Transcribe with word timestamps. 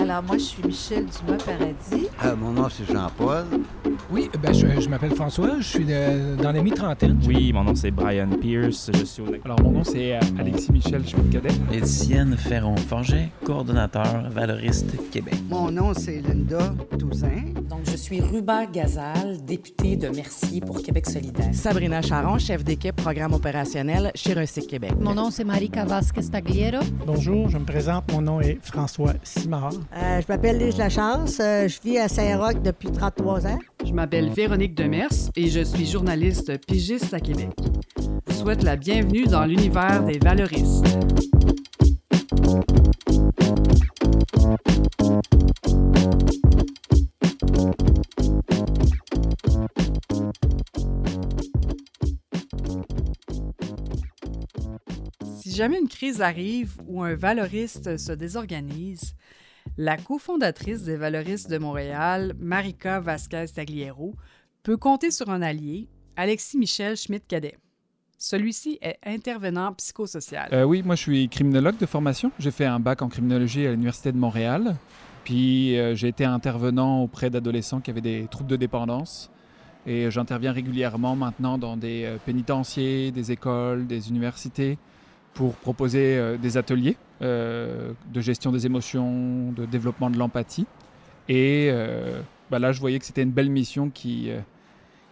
Alors, 0.00 0.22
moi, 0.22 0.38
je 0.38 0.42
suis 0.44 0.62
Michel 0.64 1.06
Dumas-Paradis. 1.06 2.06
Euh, 2.24 2.36
mon 2.36 2.52
nom, 2.52 2.68
c'est 2.68 2.84
Jean-Paul. 2.92 3.44
Oui, 4.10 4.30
ben, 4.40 4.54
je, 4.54 4.80
je 4.80 4.88
m'appelle 4.88 5.10
François, 5.14 5.56
je 5.58 5.66
suis 5.66 5.84
de- 5.84 6.40
dans 6.40 6.52
les 6.52 6.62
mi-trentaine. 6.62 7.18
Oui, 7.26 7.52
mon 7.52 7.64
nom 7.64 7.74
c'est 7.74 7.90
Brian 7.90 8.28
Pierce, 8.40 8.90
je 8.94 9.04
suis 9.04 9.22
au... 9.22 9.26
Alors, 9.44 9.60
mon 9.60 9.72
nom, 9.72 9.84
c'est 9.84 10.14
euh, 10.16 10.20
Alexis 10.38 10.70
Michel 10.72 11.06
Schmidt-Cadet. 11.06 11.48
Étienne 11.72 12.36
Ferron-Forget, 12.36 13.30
coordonnateur 13.44 14.30
valoriste 14.30 15.10
Québec. 15.10 15.34
Mon 15.50 15.70
nom, 15.70 15.92
c'est 15.94 16.20
Linda 16.22 16.72
Toussaint. 16.98 17.52
Donc, 17.68 17.80
je 17.90 17.96
suis 17.96 18.20
Ruba 18.20 18.66
Gazal, 18.66 19.44
députée 19.44 19.96
de 19.96 20.08
Mercier 20.08 20.60
pour 20.60 20.80
Québec 20.82 21.06
solidaire. 21.06 21.50
Sabrina 21.52 22.00
Charon, 22.02 22.38
chef 22.38 22.62
d'équipe 22.64 22.96
programme 22.96 23.34
opérationnel 23.34 24.10
chez 24.14 24.32
Recyc 24.32 24.68
Québec. 24.68 24.92
Mon 25.00 25.14
nom, 25.14 25.30
c'est 25.30 25.44
Marika 25.44 25.84
Vasquez-Tagliero. 25.84 26.82
Bonjour, 27.04 27.48
je 27.50 27.58
me 27.58 27.64
présente. 27.64 28.10
Mon 28.12 28.22
nom 28.22 28.40
est 28.40 28.58
François 28.62 29.12
Simard. 29.22 29.72
Euh, 29.96 30.20
je 30.20 30.26
m'appelle 30.28 30.58
Lise 30.58 30.76
Lachance. 30.76 31.40
Euh, 31.40 31.66
je 31.66 31.80
vis 31.80 31.98
à 31.98 32.08
Saint-Roch 32.08 32.60
depuis 32.62 32.90
33 32.92 33.46
ans. 33.46 33.58
Je 33.84 33.92
m'appelle 33.92 34.28
Véronique 34.28 34.74
Demers 34.74 35.08
et 35.34 35.48
je 35.48 35.60
suis 35.60 35.86
journaliste 35.86 36.58
pigiste 36.66 37.14
à 37.14 37.20
Québec. 37.20 37.50
Je 37.96 38.32
vous 38.32 38.40
souhaite 38.40 38.62
la 38.62 38.76
bienvenue 38.76 39.24
dans 39.24 39.46
l'univers 39.46 40.04
des 40.04 40.18
valoristes. 40.18 40.84
Si 55.40 55.54
jamais 55.54 55.78
une 55.80 55.88
crise 55.88 56.20
arrive 56.20 56.74
ou 56.86 57.02
un 57.02 57.14
valoriste 57.14 57.96
se 57.96 58.12
désorganise, 58.12 59.14
la 59.78 59.96
cofondatrice 59.96 60.82
des 60.82 60.96
valoristes 60.96 61.48
de 61.48 61.56
Montréal, 61.56 62.34
Marika 62.40 62.98
Vasquez-Tagliero, 62.98 64.16
peut 64.64 64.76
compter 64.76 65.12
sur 65.12 65.30
un 65.30 65.40
allié, 65.40 65.88
Alexis 66.16 66.58
Michel 66.58 66.96
Schmidt-Cadet. 66.96 67.56
Celui-ci 68.18 68.80
est 68.82 68.98
intervenant 69.06 69.72
psychosocial. 69.74 70.48
Euh, 70.52 70.64
oui, 70.64 70.82
moi, 70.82 70.96
je 70.96 71.02
suis 71.02 71.28
criminologue 71.28 71.78
de 71.78 71.86
formation. 71.86 72.32
J'ai 72.40 72.50
fait 72.50 72.64
un 72.64 72.80
bac 72.80 73.02
en 73.02 73.08
criminologie 73.08 73.68
à 73.68 73.70
l'Université 73.70 74.10
de 74.10 74.16
Montréal. 74.16 74.74
Puis, 75.22 75.78
euh, 75.78 75.94
j'ai 75.94 76.08
été 76.08 76.24
intervenant 76.24 77.00
auprès 77.02 77.30
d'adolescents 77.30 77.80
qui 77.80 77.92
avaient 77.92 78.00
des 78.00 78.26
troubles 78.28 78.50
de 78.50 78.56
dépendance. 78.56 79.30
Et 79.86 80.10
j'interviens 80.10 80.50
régulièrement 80.50 81.14
maintenant 81.14 81.56
dans 81.56 81.76
des 81.76 82.02
euh, 82.04 82.16
pénitenciers, 82.26 83.12
des 83.12 83.30
écoles, 83.30 83.86
des 83.86 84.08
universités 84.08 84.76
pour 85.38 85.54
proposer 85.54 86.18
euh, 86.18 86.36
des 86.36 86.56
ateliers 86.56 86.96
euh, 87.22 87.92
de 88.12 88.20
gestion 88.20 88.50
des 88.50 88.66
émotions, 88.66 89.52
de 89.52 89.66
développement 89.66 90.10
de 90.10 90.18
l'empathie. 90.18 90.66
Et 91.28 91.68
euh, 91.70 92.20
bah 92.50 92.58
là, 92.58 92.72
je 92.72 92.80
voyais 92.80 92.98
que 92.98 93.04
c'était 93.04 93.22
une 93.22 93.30
belle 93.30 93.48
mission 93.48 93.88
qui, 93.88 94.30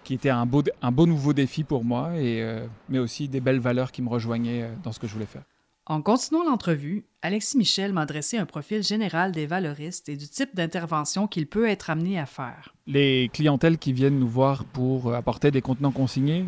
qui 0.02 0.14
était 0.14 0.30
un 0.30 0.44
beau, 0.44 0.64
un 0.82 0.90
beau 0.90 1.06
nouveau 1.06 1.32
défi 1.32 1.62
pour 1.62 1.84
moi, 1.84 2.10
et, 2.16 2.44
mais 2.88 2.98
aussi 2.98 3.28
des 3.28 3.40
belles 3.40 3.60
valeurs 3.60 3.92
qui 3.92 4.02
me 4.02 4.08
rejoignaient 4.08 4.68
dans 4.82 4.90
ce 4.90 4.98
que 4.98 5.06
je 5.06 5.12
voulais 5.12 5.26
faire. 5.26 5.44
En 5.84 6.02
continuant 6.02 6.42
l'entrevue, 6.42 7.04
Alexis 7.22 7.56
Michel 7.56 7.92
m'a 7.92 8.06
dressé 8.06 8.36
un 8.38 8.46
profil 8.46 8.82
général 8.82 9.30
des 9.30 9.46
valoristes 9.46 10.08
et 10.08 10.16
du 10.16 10.26
type 10.26 10.56
d'intervention 10.56 11.28
qu'il 11.28 11.46
peut 11.46 11.68
être 11.68 11.90
amené 11.90 12.18
à 12.18 12.26
faire. 12.26 12.74
Les 12.88 13.30
clientèles 13.32 13.78
qui 13.78 13.92
viennent 13.92 14.18
nous 14.18 14.28
voir 14.28 14.64
pour 14.64 15.14
apporter 15.14 15.52
des 15.52 15.62
contenants 15.62 15.92
consignés, 15.92 16.46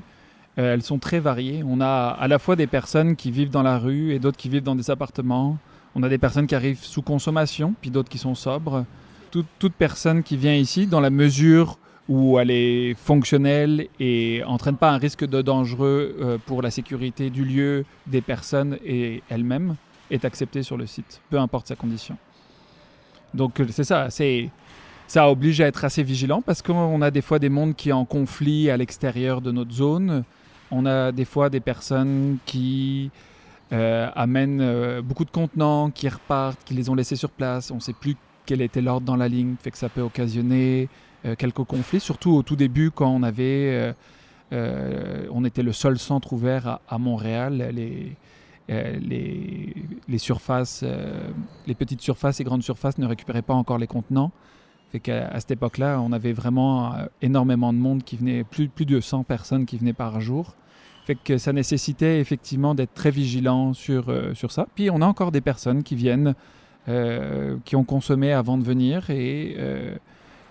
euh, 0.58 0.74
elles 0.74 0.82
sont 0.82 0.98
très 0.98 1.20
variées. 1.20 1.62
On 1.66 1.80
a 1.80 2.08
à 2.08 2.28
la 2.28 2.38
fois 2.38 2.56
des 2.56 2.66
personnes 2.66 3.16
qui 3.16 3.30
vivent 3.30 3.50
dans 3.50 3.62
la 3.62 3.78
rue 3.78 4.12
et 4.12 4.18
d'autres 4.18 4.36
qui 4.36 4.48
vivent 4.48 4.62
dans 4.62 4.74
des 4.74 4.90
appartements. 4.90 5.56
On 5.94 6.02
a 6.02 6.08
des 6.08 6.18
personnes 6.18 6.46
qui 6.46 6.54
arrivent 6.54 6.82
sous 6.82 7.02
consommation, 7.02 7.74
puis 7.80 7.90
d'autres 7.90 8.08
qui 8.08 8.18
sont 8.18 8.34
sobres. 8.34 8.84
Toute, 9.30 9.72
personne 9.74 10.22
qui 10.22 10.36
vient 10.36 10.54
ici, 10.54 10.86
dans 10.86 11.00
la 11.00 11.10
mesure 11.10 11.78
où 12.08 12.38
elle 12.38 12.50
est 12.50 12.94
fonctionnelle 12.94 13.86
et 14.00 14.42
entraîne 14.46 14.76
pas 14.76 14.90
un 14.90 14.96
risque 14.96 15.26
dangereux 15.26 16.16
euh, 16.20 16.38
pour 16.46 16.62
la 16.62 16.70
sécurité 16.70 17.28
du 17.28 17.44
lieu, 17.44 17.84
des 18.06 18.22
personnes 18.22 18.78
et 18.84 19.22
elle-même, 19.28 19.76
est 20.10 20.24
acceptée 20.24 20.62
sur 20.62 20.78
le 20.78 20.86
site, 20.86 21.20
peu 21.28 21.38
importe 21.38 21.68
sa 21.68 21.76
condition. 21.76 22.16
Donc 23.34 23.60
euh, 23.60 23.66
c'est 23.70 23.84
ça, 23.84 24.08
c'est 24.08 24.48
ça 25.06 25.30
oblige 25.30 25.60
à 25.60 25.66
être 25.66 25.84
assez 25.84 26.02
vigilant 26.02 26.40
parce 26.40 26.62
qu'on 26.62 27.02
a 27.02 27.10
des 27.10 27.22
fois 27.22 27.38
des 27.38 27.50
mondes 27.50 27.76
qui 27.76 27.90
sont 27.90 27.96
en 27.96 28.04
conflit 28.06 28.70
à 28.70 28.76
l'extérieur 28.76 29.40
de 29.40 29.52
notre 29.52 29.72
zone. 29.72 30.24
On 30.70 30.86
a 30.86 31.12
des 31.12 31.24
fois 31.24 31.50
des 31.50 31.60
personnes 31.60 32.38
qui 32.44 33.10
euh, 33.72 34.10
amènent 34.14 34.60
euh, 34.62 35.02
beaucoup 35.02 35.24
de 35.24 35.30
contenants, 35.30 35.90
qui 35.90 36.08
repartent, 36.08 36.62
qui 36.64 36.74
les 36.74 36.88
ont 36.88 36.94
laissés 36.94 37.16
sur 37.16 37.30
place. 37.30 37.70
On 37.70 37.76
ne 37.76 37.80
sait 37.80 37.92
plus 37.92 38.16
quel 38.46 38.62
était 38.62 38.80
l'ordre 38.80 39.06
dans 39.06 39.16
la 39.16 39.28
ligne, 39.28 39.56
fait 39.60 39.70
que 39.70 39.78
ça 39.78 39.90
peut 39.90 40.00
occasionner 40.00 40.88
euh, 41.26 41.34
quelques 41.36 41.64
conflits, 41.64 42.00
surtout 42.00 42.30
au 42.30 42.42
tout 42.42 42.56
début 42.56 42.90
quand 42.90 43.10
on 43.10 43.22
avait, 43.22 43.94
on 44.50 45.44
était 45.44 45.62
le 45.62 45.72
seul 45.72 45.98
centre 45.98 46.32
ouvert 46.32 46.80
à, 46.88 46.98
Montréal. 46.98 47.70
Les, 47.74 48.16
les, 50.08 50.18
surfaces, 50.18 50.84
les 51.66 51.74
petites 51.74 52.00
surfaces 52.00 52.40
et 52.40 52.44
grandes 52.44 52.62
surfaces 52.62 52.96
ne 52.96 53.06
récupéraient 53.06 53.42
pas 53.42 53.54
encore 53.54 53.76
les 53.76 53.86
contenants. 53.86 54.32
Fait 54.90 55.00
qu'à 55.00 55.28
à 55.28 55.40
cette 55.40 55.50
époque-là, 55.50 56.00
on 56.00 56.12
avait 56.12 56.32
vraiment 56.32 56.94
euh, 56.94 57.06
énormément 57.20 57.72
de 57.72 57.78
monde 57.78 58.02
qui 58.02 58.16
venait, 58.16 58.44
plus, 58.44 58.68
plus 58.68 58.86
de 58.86 59.00
100 59.00 59.24
personnes 59.24 59.66
qui 59.66 59.76
venaient 59.76 59.92
par 59.92 60.20
jour. 60.20 60.54
Fait 61.04 61.14
que 61.14 61.38
ça 61.38 61.52
nécessitait 61.52 62.20
effectivement 62.20 62.74
d'être 62.74 62.94
très 62.94 63.10
vigilant 63.10 63.72
sur, 63.74 64.08
euh, 64.08 64.34
sur 64.34 64.52
ça. 64.52 64.66
Puis 64.74 64.90
on 64.90 65.02
a 65.02 65.06
encore 65.06 65.32
des 65.32 65.40
personnes 65.40 65.82
qui 65.82 65.94
viennent, 65.94 66.34
euh, 66.88 67.56
qui 67.64 67.76
ont 67.76 67.84
consommé 67.84 68.32
avant 68.32 68.56
de 68.56 68.64
venir 68.64 69.10
et 69.10 69.56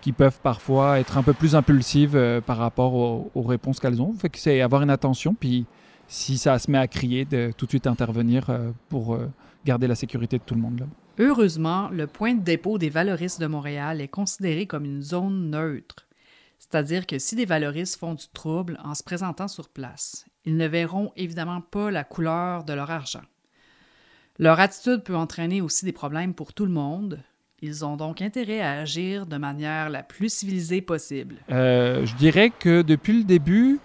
qui 0.00 0.12
peuvent 0.12 0.38
parfois 0.40 1.00
être 1.00 1.18
un 1.18 1.24
peu 1.24 1.32
plus 1.32 1.56
impulsives 1.56 2.40
par 2.46 2.58
rapport 2.58 2.94
aux, 2.94 3.42
réponses 3.42 3.80
qu'elles 3.80 4.00
ont. 4.00 4.12
Fait 4.14 4.28
que 4.28 4.38
c'est 4.38 4.60
avoir 4.60 4.82
une 4.82 4.90
attention, 4.90 5.34
puis 5.34 5.66
si 6.06 6.38
ça 6.38 6.56
se 6.60 6.70
met 6.70 6.78
à 6.78 6.86
crier, 6.86 7.24
de 7.24 7.52
tout 7.56 7.66
de 7.66 7.72
suite 7.72 7.88
intervenir 7.88 8.48
pour 8.88 9.18
garder 9.64 9.88
la 9.88 9.96
sécurité 9.96 10.38
de 10.38 10.44
tout 10.44 10.54
le 10.54 10.60
monde. 10.60 10.78
Là. 10.78 10.86
Heureusement, 11.20 11.88
le 11.88 12.06
point 12.06 12.34
de 12.34 12.42
dépôt 12.42 12.78
des 12.78 12.90
valoristes 12.90 13.40
de 13.40 13.46
Montréal 13.46 14.00
est 14.00 14.08
considéré 14.08 14.66
comme 14.66 14.84
une 14.84 15.02
zone 15.02 15.50
neutre, 15.50 16.06
c'est-à-dire 16.60 17.06
que 17.06 17.18
si 17.18 17.34
des 17.34 17.44
valoristes 17.44 17.98
font 17.98 18.14
du 18.14 18.26
trouble 18.32 18.78
en 18.84 18.94
se 18.94 19.02
présentant 19.02 19.48
sur 19.48 19.68
place, 19.68 20.26
ils 20.44 20.56
ne 20.56 20.66
verront 20.66 21.12
évidemment 21.16 21.60
pas 21.60 21.90
la 21.90 22.04
couleur 22.04 22.62
de 22.62 22.72
leur 22.72 22.90
argent. 22.90 23.22
Leur 24.38 24.60
attitude 24.60 25.02
peut 25.02 25.16
entraîner 25.16 25.60
aussi 25.60 25.84
des 25.84 25.92
problèmes 25.92 26.34
pour 26.34 26.52
tout 26.52 26.66
le 26.66 26.72
monde. 26.72 27.20
Ils 27.60 27.84
ont 27.84 27.96
donc 27.96 28.22
intérêt 28.22 28.60
à 28.60 28.78
agir 28.78 29.26
de 29.26 29.36
manière 29.36 29.90
la 29.90 30.04
plus 30.04 30.32
civilisée 30.32 30.80
possible. 30.80 31.36
Euh, 31.50 32.06
je 32.06 32.14
dirais 32.14 32.50
que 32.56 32.82
depuis 32.82 33.18
le 33.18 33.24
début, 33.24 33.80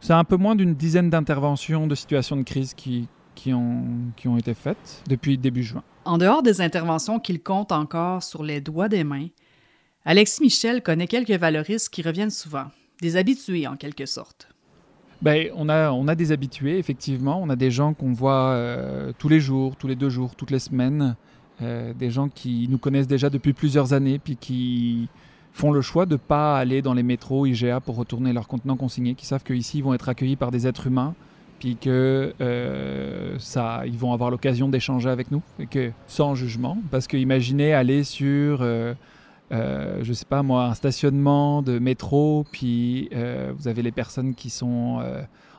c'est 0.00 0.14
un 0.14 0.24
peu 0.24 0.36
moins 0.36 0.56
d'une 0.56 0.74
dizaine 0.74 1.10
d'interventions 1.10 1.86
de 1.86 1.94
situations 1.94 2.36
de 2.36 2.42
crise 2.42 2.72
qui, 2.72 3.08
ont 3.52 4.38
été 4.38 4.54
faites 4.54 5.02
depuis 5.06 5.36
début 5.36 5.62
juin. 5.62 5.84
En 6.04 6.18
dehors 6.18 6.42
des 6.42 6.60
interventions 6.60 7.18
qu'il 7.18 7.42
compte 7.42 7.72
encore 7.72 8.22
sur 8.22 8.42
les 8.42 8.60
doigts 8.60 8.88
des 8.88 9.04
mains, 9.04 9.28
Alexis 10.04 10.42
Michel 10.42 10.82
connaît 10.82 11.06
quelques 11.06 11.30
valoristes 11.30 11.90
qui 11.90 12.02
reviennent 12.02 12.30
souvent, 12.30 12.66
des 13.02 13.16
habitués 13.16 13.66
en 13.66 13.76
quelque 13.76 14.06
sorte. 14.06 14.48
Ben, 15.20 15.50
on, 15.54 15.68
a, 15.68 15.90
on 15.90 16.08
a 16.08 16.14
des 16.14 16.32
habitués, 16.32 16.78
effectivement. 16.78 17.40
On 17.42 17.50
a 17.50 17.56
des 17.56 17.70
gens 17.70 17.92
qu'on 17.92 18.12
voit 18.12 18.52
euh, 18.52 19.12
tous 19.18 19.28
les 19.28 19.40
jours, 19.40 19.76
tous 19.76 19.86
les 19.86 19.96
deux 19.96 20.08
jours, 20.08 20.34
toutes 20.34 20.50
les 20.50 20.58
semaines. 20.58 21.14
Euh, 21.60 21.92
des 21.92 22.10
gens 22.10 22.30
qui 22.30 22.66
nous 22.70 22.78
connaissent 22.78 23.06
déjà 23.06 23.28
depuis 23.28 23.52
plusieurs 23.52 23.92
années, 23.92 24.18
puis 24.18 24.36
qui 24.36 25.08
font 25.52 25.72
le 25.72 25.82
choix 25.82 26.06
de 26.06 26.12
ne 26.12 26.16
pas 26.16 26.56
aller 26.56 26.80
dans 26.80 26.94
les 26.94 27.02
métros 27.02 27.44
IGA 27.44 27.80
pour 27.80 27.96
retourner 27.96 28.32
leurs 28.32 28.48
contenants 28.48 28.76
consignés, 28.76 29.14
qui 29.14 29.26
savent 29.26 29.44
qu'ici, 29.44 29.78
ils 29.78 29.84
vont 29.84 29.92
être 29.92 30.08
accueillis 30.08 30.36
par 30.36 30.50
des 30.50 30.66
êtres 30.66 30.86
humains, 30.86 31.14
puis 31.60 31.76
que 31.76 32.34
euh, 32.40 33.38
ça, 33.38 33.82
ils 33.86 33.96
vont 33.96 34.14
avoir 34.14 34.30
l'occasion 34.30 34.68
d'échanger 34.68 35.10
avec 35.10 35.30
nous, 35.30 35.42
que, 35.70 35.92
sans 36.08 36.34
jugement. 36.34 36.78
Parce 36.90 37.06
que 37.06 37.18
imaginez 37.18 37.74
aller 37.74 38.02
sur, 38.02 38.62
euh, 38.62 38.94
euh, 39.52 39.98
je 40.02 40.12
sais 40.14 40.24
pas 40.24 40.42
moi, 40.42 40.64
un 40.64 40.74
stationnement 40.74 41.60
de 41.62 41.78
métro, 41.78 42.46
puis 42.50 43.10
vous 43.56 43.68
avez 43.68 43.82
les 43.82 43.92
personnes 43.92 44.34
qui 44.34 44.50
sont 44.50 45.00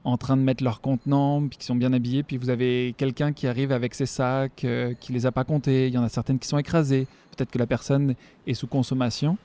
en 0.03 0.17
train 0.17 0.35
de 0.35 0.41
mettre 0.41 0.63
leurs 0.63 0.81
contenants, 0.81 1.47
puis 1.47 1.59
qui 1.59 1.65
sont 1.65 1.75
bien 1.75 1.93
habillés, 1.93 2.23
puis 2.23 2.37
vous 2.37 2.49
avez 2.49 2.95
quelqu'un 2.97 3.31
qui 3.31 3.45
arrive 3.45 3.71
avec 3.71 3.93
ses 3.93 4.07
sacs, 4.07 4.65
qui 4.99 5.13
les 5.13 5.27
a 5.27 5.31
pas 5.31 5.43
comptés, 5.43 5.87
il 5.87 5.93
y 5.93 5.97
en 5.99 6.03
a 6.03 6.09
certaines 6.09 6.39
qui 6.39 6.47
sont 6.47 6.57
écrasées, 6.57 7.05
peut-être 7.37 7.51
que 7.51 7.59
la 7.59 7.67
personne 7.67 8.15
est 8.47 8.55
sous 8.55 8.65
consommation, 8.65 9.37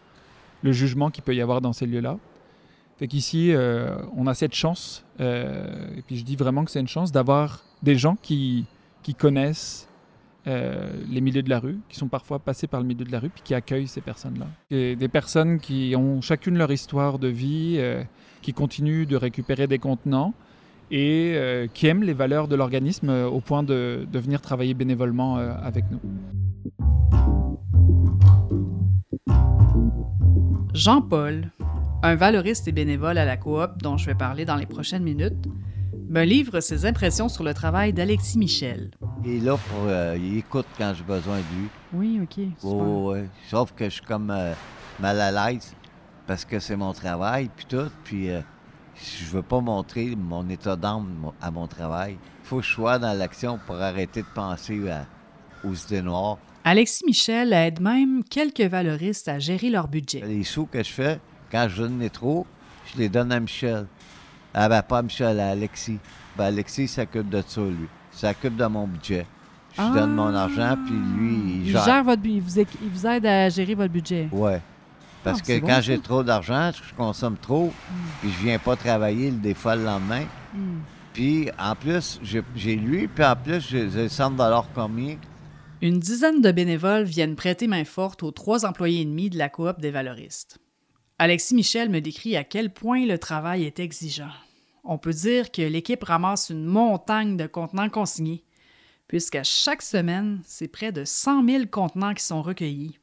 le 0.62 0.72
jugement 0.72 1.10
qu'il 1.10 1.22
peut 1.22 1.34
y 1.34 1.42
avoir 1.42 1.60
dans 1.60 1.74
ces 1.74 1.84
lieux-là. 1.84 2.16
Fait 2.98 3.08
qu'ici, 3.08 3.52
euh, 3.52 3.94
on 4.16 4.26
a 4.26 4.32
cette 4.32 4.54
chance, 4.54 5.04
euh, 5.20 5.98
et 5.98 6.02
puis 6.02 6.16
je 6.16 6.24
dis 6.24 6.36
vraiment 6.36 6.64
que 6.64 6.70
c'est 6.70 6.80
une 6.80 6.88
chance 6.88 7.12
d'avoir 7.12 7.62
des 7.82 7.96
gens 7.96 8.16
qui, 8.22 8.66
connaissent 9.18 9.86
euh, 10.46 10.90
les 11.10 11.20
milieux 11.20 11.42
de 11.42 11.50
la 11.50 11.58
rue, 11.58 11.78
qui 11.90 11.96
sont 11.96 12.08
parfois 12.08 12.38
passés 12.38 12.66
par 12.66 12.80
le 12.80 12.86
milieu 12.86 13.04
de 13.04 13.12
la 13.12 13.20
rue, 13.20 13.28
puis 13.28 13.42
qui 13.44 13.54
accueillent 13.54 13.86
ces 13.86 14.00
personnes-là. 14.00 14.46
Des 14.70 15.08
personnes 15.08 15.60
qui 15.60 15.94
ont 15.96 16.22
chacune 16.22 16.56
leur 16.56 16.72
histoire 16.72 17.18
de 17.18 17.28
vie, 17.28 17.78
qui 18.40 18.54
continuent 18.54 19.06
de 19.06 19.16
récupérer 19.16 19.66
des 19.66 19.78
contenants 19.78 20.32
et 20.90 21.68
qui 21.74 21.86
aiment 21.86 22.02
les 22.02 22.14
valeurs 22.14 22.48
de 22.48 22.56
l'organisme 22.56 23.10
au 23.10 23.40
point 23.40 23.62
de, 23.62 24.06
venir 24.12 24.40
travailler 24.40 24.74
bénévolement 24.74 25.36
avec 25.36 25.84
nous. 25.90 26.00
Jean-Paul, 30.74 31.50
un 32.02 32.14
valoriste 32.14 32.68
et 32.68 32.72
bénévole 32.72 33.18
à 33.18 33.24
la 33.24 33.36
coop 33.36 33.82
dont 33.82 33.96
je 33.96 34.06
vais 34.06 34.14
parler 34.14 34.44
dans 34.44 34.56
les 34.56 34.66
prochaines 34.66 35.02
minutes, 35.02 35.46
me 36.08 36.22
livre 36.24 36.60
ses 36.60 36.86
impressions 36.86 37.28
sur 37.28 37.42
le 37.42 37.52
travail 37.52 37.92
d'Alexis 37.92 38.38
Michel. 38.38 38.90
Il 39.24 39.30
est 39.36 39.40
là 39.44 39.56
pour. 39.56 39.88
euh, 39.88 40.16
il 40.16 40.38
écoute 40.38 40.66
quand 40.78 40.92
j'ai 40.96 41.02
besoin 41.04 41.38
de 41.38 41.42
lui. 41.58 41.68
Oui, 41.92 42.20
OK. 42.22 42.44
Oh, 42.62 43.10
ouais. 43.12 43.28
Sauf 43.48 43.72
que 43.72 43.86
je 43.86 43.90
suis 43.90 44.04
comme 44.04 44.30
euh, 44.30 44.52
mal 45.00 45.20
à 45.20 45.50
l'aise 45.50 45.74
parce 46.26 46.44
que 46.44 46.60
c'est 46.60 46.76
mon 46.76 46.92
travail, 46.92 47.50
puis 47.56 47.66
tout. 47.68 47.90
Puis 48.04 48.30
euh, 48.30 48.40
je 48.94 49.24
veux 49.26 49.42
pas 49.42 49.60
montrer 49.60 50.14
mon 50.16 50.48
état 50.48 50.76
d'âme 50.76 51.32
à 51.40 51.50
mon 51.50 51.66
travail. 51.66 52.18
faut 52.44 52.58
que 52.58 52.64
je 52.64 52.70
sois 52.72 52.98
dans 53.00 53.12
l'action 53.18 53.58
pour 53.66 53.76
arrêter 53.76 54.22
de 54.22 54.28
penser 54.32 54.88
à- 54.88 55.06
aux 55.66 55.74
idées 55.74 56.02
noires. 56.02 56.38
Alexis 56.62 57.04
Michel 57.06 57.52
aide 57.52 57.80
même 57.80 58.22
quelques 58.22 58.60
valoristes 58.60 59.28
à 59.28 59.38
gérer 59.40 59.70
leur 59.70 59.88
budget. 59.88 60.22
Les 60.24 60.44
sous 60.44 60.66
que 60.66 60.82
je 60.82 60.90
fais, 60.92 61.20
quand 61.50 61.66
je 61.68 61.82
donne 61.82 61.98
les 61.98 62.10
trop, 62.10 62.46
je 62.92 62.98
les 62.98 63.08
donne 63.08 63.32
à 63.32 63.40
Michel. 63.40 63.86
Ah 64.54 64.68
ben 64.68 64.82
pas 64.82 64.98
à 64.98 65.02
Michel, 65.02 65.38
à 65.40 65.50
Alexis. 65.50 65.98
Ben 66.36 66.44
Alexis 66.44 66.82
il 66.84 66.88
s'occupe 66.88 67.28
de 67.28 67.42
ça, 67.46 67.60
lui. 67.60 67.86
Il 68.12 68.18
s'occupe 68.18 68.56
de 68.56 68.66
mon 68.66 68.86
budget. 68.86 69.26
Je 69.76 69.82
lui 69.82 69.90
donne 69.92 70.14
mon 70.14 70.34
argent, 70.34 70.76
puis 70.86 70.94
lui, 70.94 71.34
il 71.34 71.66
Il 71.66 71.72
gère. 71.72 71.84
gère 71.84 72.04
votre 72.04 72.22
il 72.24 72.40
vous, 72.40 72.58
il 72.60 73.06
aide 73.06 73.26
à 73.26 73.48
gérer 73.50 73.74
votre 73.74 73.92
budget. 73.92 74.28
Ouais. 74.32 74.62
Parce 75.22 75.40
Ah, 75.42 75.46
que 75.46 75.60
bon, 75.60 75.66
quand 75.66 75.80
j'ai 75.82 75.98
trop 75.98 76.22
d'argent, 76.22 76.70
je 76.72 76.94
consomme 76.94 77.36
trop, 77.36 77.72
puis 78.20 78.30
je 78.30 78.44
viens 78.44 78.58
pas 78.58 78.76
travailler 78.76 79.30
des 79.30 79.52
fois 79.54 79.76
le 79.76 79.84
lendemain. 79.84 80.22
Hmm. 80.54 80.78
Puis 81.12 81.50
en 81.58 81.74
plus, 81.74 82.20
j'ai 82.22 82.76
lui, 82.76 83.08
puis 83.08 83.24
en 83.24 83.36
plus, 83.36 83.60
j'ai 83.68 83.90
j'ai 83.90 84.08
100 84.08 84.30
dollars 84.32 84.66
commis. 84.72 85.18
Une 85.82 85.98
dizaine 85.98 86.40
de 86.40 86.52
bénévoles 86.52 87.04
viennent 87.04 87.36
prêter 87.36 87.66
main 87.66 87.84
forte 87.84 88.22
aux 88.22 88.30
trois 88.30 88.64
employés 88.64 89.02
et 89.02 89.04
demi 89.04 89.28
de 89.28 89.36
la 89.36 89.48
coop 89.50 89.78
des 89.80 89.90
valoristes. 89.90 90.58
Alexis 91.18 91.54
Michel 91.54 91.88
me 91.88 92.00
décrit 92.00 92.36
à 92.36 92.44
quel 92.44 92.70
point 92.70 93.06
le 93.06 93.18
travail 93.18 93.64
est 93.64 93.80
exigeant. 93.80 94.32
On 94.84 94.98
peut 94.98 95.14
dire 95.14 95.50
que 95.50 95.62
l'équipe 95.62 96.04
ramasse 96.04 96.50
une 96.50 96.66
montagne 96.66 97.38
de 97.38 97.46
contenants 97.46 97.88
consignés, 97.88 98.44
puisqu'à 99.08 99.42
chaque 99.42 99.80
semaine, 99.80 100.42
c'est 100.44 100.68
près 100.68 100.92
de 100.92 101.04
100 101.06 101.48
000 101.48 101.64
contenants 101.70 102.12
qui 102.12 102.22
sont 102.22 102.42
recueillis. 102.42 102.98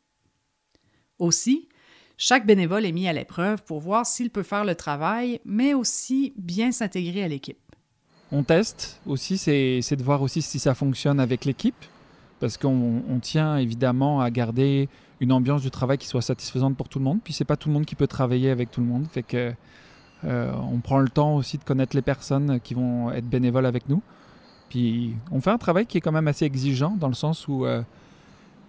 Aussi, 1.18 1.69
chaque 2.15 2.45
bénévole 2.45 2.86
est 2.86 2.92
mis 2.92 3.07
à 3.07 3.13
l'épreuve 3.13 3.63
pour 3.63 3.80
voir 3.80 4.06
s'il 4.06 4.30
peut 4.30 4.44
faire 4.44 4.63
le 4.63 4.75
travail, 4.75 5.42
mais 5.44 5.74
aussi 5.74 6.33
bien 6.38 6.71
s'intégrer 6.71 7.24
à 7.24 7.27
l'équipe. 7.27 7.57
On 8.31 8.44
teste 8.44 9.01
aussi, 9.07 9.39
c'est 9.39 9.95
de 9.95 10.04
voir 10.04 10.21
aussi 10.21 10.44
si 10.44 10.60
ça 10.60 10.75
fonctionne 10.75 11.19
avec 11.19 11.45
l'équipe, 11.45 11.83
parce 12.43 12.57
qu'on 12.57 13.01
on 13.09 13.19
tient 13.19 13.55
évidemment 13.55 14.19
à 14.19 14.29
garder 14.29 14.89
une 15.21 15.31
ambiance 15.31 15.61
du 15.61 15.71
travail 15.71 15.97
qui 15.97 16.07
soit 16.07 16.21
satisfaisante 16.21 16.75
pour 16.75 16.89
tout 16.89 16.99
le 16.99 17.05
monde. 17.05 17.19
Puis 17.23 17.31
c'est 17.31 17.45
pas 17.45 17.55
tout 17.55 17.69
le 17.69 17.73
monde 17.73 17.85
qui 17.85 17.95
peut 17.95 18.05
travailler 18.05 18.49
avec 18.49 18.69
tout 18.69 18.81
le 18.81 18.87
monde, 18.87 19.07
euh, 20.25 20.51
on 20.69 20.79
prend 20.79 20.99
le 20.99 21.07
temps 21.07 21.37
aussi 21.37 21.57
de 21.57 21.63
connaître 21.63 21.95
les 21.95 22.01
personnes 22.01 22.59
qui 22.59 22.73
vont 22.73 23.13
être 23.13 23.29
bénévoles 23.29 23.65
avec 23.65 23.87
nous. 23.87 24.01
Puis 24.67 25.15
on 25.31 25.39
fait 25.39 25.51
un 25.51 25.57
travail 25.57 25.85
qui 25.85 25.97
est 25.97 26.01
quand 26.01 26.11
même 26.11 26.27
assez 26.27 26.43
exigeant 26.43 26.97
dans 26.99 27.07
le 27.07 27.13
sens 27.13 27.47
où 27.47 27.65
euh, 27.65 27.81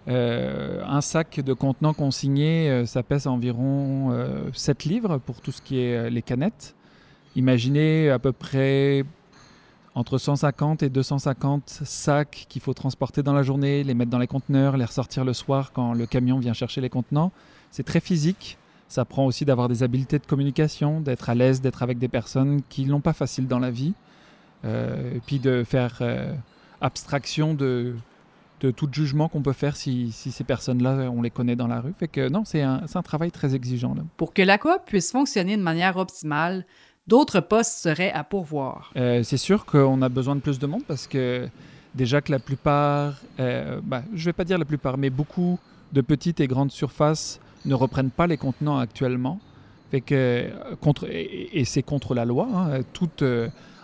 euh, 0.07 0.81
un 0.87 1.01
sac 1.01 1.41
de 1.41 1.51
contenants 1.51 1.93
consignés, 1.93 2.69
euh, 2.69 2.85
ça 2.85 3.03
pèse 3.03 3.27
environ 3.27 4.13
euh, 4.13 4.47
7 4.53 4.85
livres 4.85 5.17
pour 5.17 5.41
tout 5.41 5.51
ce 5.51 5.61
qui 5.61 5.79
est 5.79 6.09
les 6.09 6.21
canettes. 6.21 6.77
Imaginez 7.35 8.09
à 8.09 8.19
peu 8.19 8.31
près 8.31 9.03
entre 9.95 10.17
150 10.17 10.83
et 10.83 10.89
250 10.89 11.81
sacs 11.85 12.45
qu'il 12.49 12.61
faut 12.61 12.73
transporter 12.73 13.23
dans 13.23 13.33
la 13.33 13.43
journée, 13.43 13.83
les 13.83 13.93
mettre 13.93 14.11
dans 14.11 14.19
les 14.19 14.27
conteneurs, 14.27 14.75
les 14.75 14.85
ressortir 14.85 15.23
le 15.23 15.33
soir 15.33 15.71
quand 15.71 15.93
le 15.93 16.05
camion 16.05 16.37
vient 16.37 16.53
chercher 16.53 16.81
les 16.81 16.89
contenants. 16.89 17.31
C'est 17.71 17.83
très 17.83 18.01
physique. 18.01 18.57
Ça 18.89 19.05
prend 19.05 19.25
aussi 19.25 19.45
d'avoir 19.45 19.69
des 19.69 19.83
habiletés 19.83 20.19
de 20.19 20.25
communication, 20.25 20.99
d'être 20.99 21.29
à 21.29 21.35
l'aise, 21.35 21.61
d'être 21.61 21.81
avec 21.81 21.97
des 21.97 22.09
personnes 22.09 22.61
qui 22.69 22.85
l'ont 22.85 22.99
pas 22.99 23.13
facile 23.13 23.47
dans 23.47 23.59
la 23.59 23.71
vie. 23.71 23.93
Euh, 24.65 25.15
et 25.15 25.19
puis 25.19 25.39
de 25.39 25.63
faire 25.63 25.97
euh, 26.01 26.33
abstraction 26.81 27.53
de, 27.53 27.95
tout 28.75 28.89
jugement 28.91 29.29
qu'on 29.29 29.43
peut 29.43 29.53
faire 29.53 29.75
si, 29.75 30.11
ces 30.11 30.43
personnes-là, 30.43 31.11
on 31.11 31.21
les 31.21 31.29
connaît 31.29 31.55
dans 31.55 31.67
la 31.67 31.81
rue. 31.81 31.93
Fait 31.99 32.29
non, 32.29 32.43
c'est 32.45 32.63
un, 32.63 32.81
travail 33.03 33.31
très 33.31 33.53
exigeant. 33.53 33.95
Pour 34.17 34.33
que 34.33 34.41
la 34.41 34.57
coop 34.57 34.79
puisse 34.87 35.11
fonctionner 35.11 35.55
de 35.55 35.61
manière 35.61 35.97
optimale, 35.97 36.65
d'autres 37.07 37.39
postes 37.39 37.77
seraient 37.77 38.11
à 38.11 38.23
pourvoir. 38.23 38.91
Euh, 38.97 39.23
c'est 39.23 39.37
sûr 39.37 39.65
qu'on 39.65 40.01
a 40.01 40.09
besoin 40.09 40.35
de 40.35 40.41
plus 40.41 40.59
de 40.59 40.67
monde 40.67 40.83
parce 40.87 41.07
que 41.07 41.47
déjà 41.93 42.21
que 42.21 42.31
la 42.31 42.39
plupart, 42.39 43.15
euh, 43.39 43.79
bah, 43.83 44.03
je 44.13 44.25
vais 44.25 44.33
pas 44.33 44.43
dire 44.43 44.57
la 44.57 44.65
plupart, 44.65 44.97
mais 44.97 45.09
beaucoup 45.09 45.59
de 45.93 46.01
petites 46.01 46.39
et 46.39 46.47
grandes 46.47 46.71
surfaces 46.71 47.39
ne 47.65 47.73
reprennent 47.73 48.11
pas 48.11 48.27
les 48.27 48.37
contenants 48.37 48.77
actuellement. 48.77 49.39
Fait 49.91 50.01
que, 50.01 50.15
euh, 50.15 50.75
contre, 50.81 51.07
et, 51.09 51.63
c'est 51.65 51.83
contre 51.83 52.15
la 52.15 52.25
loi. 52.25 52.47
hein. 52.53 52.81
Toute 52.93 53.23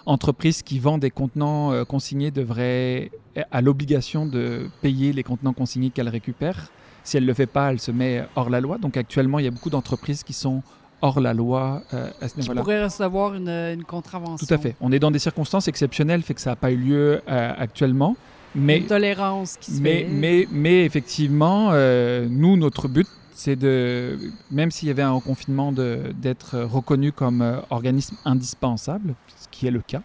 entreprise 0.05 0.63
qui 0.63 0.79
vend 0.79 0.97
des 0.97 1.11
contenants 1.11 1.85
consignés 1.85 2.31
devrait 2.31 3.11
à 3.51 3.61
l'obligation 3.61 4.25
de 4.25 4.67
payer 4.81 5.13
les 5.13 5.23
contenants 5.23 5.53
consignés 5.53 5.91
qu'elle 5.91 6.09
récupère. 6.09 6.69
Si 7.03 7.17
elle 7.17 7.23
ne 7.23 7.27
le 7.27 7.33
fait 7.35 7.45
pas, 7.47 7.71
elle 7.71 7.79
se 7.79 7.91
met 7.91 8.25
hors 8.35 8.49
la 8.49 8.61
loi. 8.61 8.79
Donc 8.79 8.97
actuellement, 8.97 9.39
il 9.39 9.45
y 9.45 9.47
a 9.47 9.51
beaucoup 9.51 9.69
d'entreprises 9.69 10.23
qui 10.23 10.33
sont 10.33 10.63
hors 11.01 11.19
la 11.19 11.33
loi 11.33 11.81
euh, 11.93 12.09
à 12.21 12.27
ce 12.27 12.39
niveau-là. 12.39 12.61
pourrait 12.61 12.83
recevoir 12.83 13.33
une, 13.33 13.49
une 13.49 13.83
contravention. 13.83 14.45
Tout 14.45 14.53
à 14.53 14.57
fait. 14.57 14.75
On 14.81 14.91
est 14.91 14.99
dans 14.99 15.11
des 15.11 15.19
circonstances 15.19 15.67
exceptionnelles, 15.67 16.21
fait 16.21 16.33
que 16.33 16.41
ça 16.41 16.51
n'a 16.51 16.55
pas 16.55 16.71
eu 16.71 16.77
lieu 16.77 17.21
euh, 17.27 17.53
actuellement. 17.57 18.15
Mais, 18.53 18.79
Une 18.79 18.85
tolérance 18.87 19.57
qui 19.57 19.71
se 19.71 19.81
mais, 19.81 20.01
fait. 20.01 20.07
mais, 20.11 20.47
mais 20.51 20.85
effectivement, 20.85 21.69
euh, 21.71 22.27
nous, 22.29 22.57
notre 22.57 22.87
but, 22.89 23.07
c'est 23.33 23.55
de, 23.55 24.19
même 24.51 24.71
s'il 24.71 24.87
y 24.87 24.91
avait 24.91 25.01
un 25.01 25.19
confinement, 25.19 25.71
d'être 25.71 26.59
reconnu 26.59 27.11
comme 27.11 27.41
euh, 27.41 27.59
organisme 27.69 28.15
indispensable, 28.25 29.15
ce 29.41 29.47
qui 29.49 29.67
est 29.67 29.71
le 29.71 29.81
cas. 29.81 30.01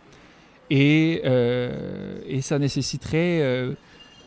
Et, 0.71 1.23
euh, 1.25 2.19
et 2.27 2.41
ça 2.41 2.59
nécessiterait 2.59 3.41
euh, 3.43 3.73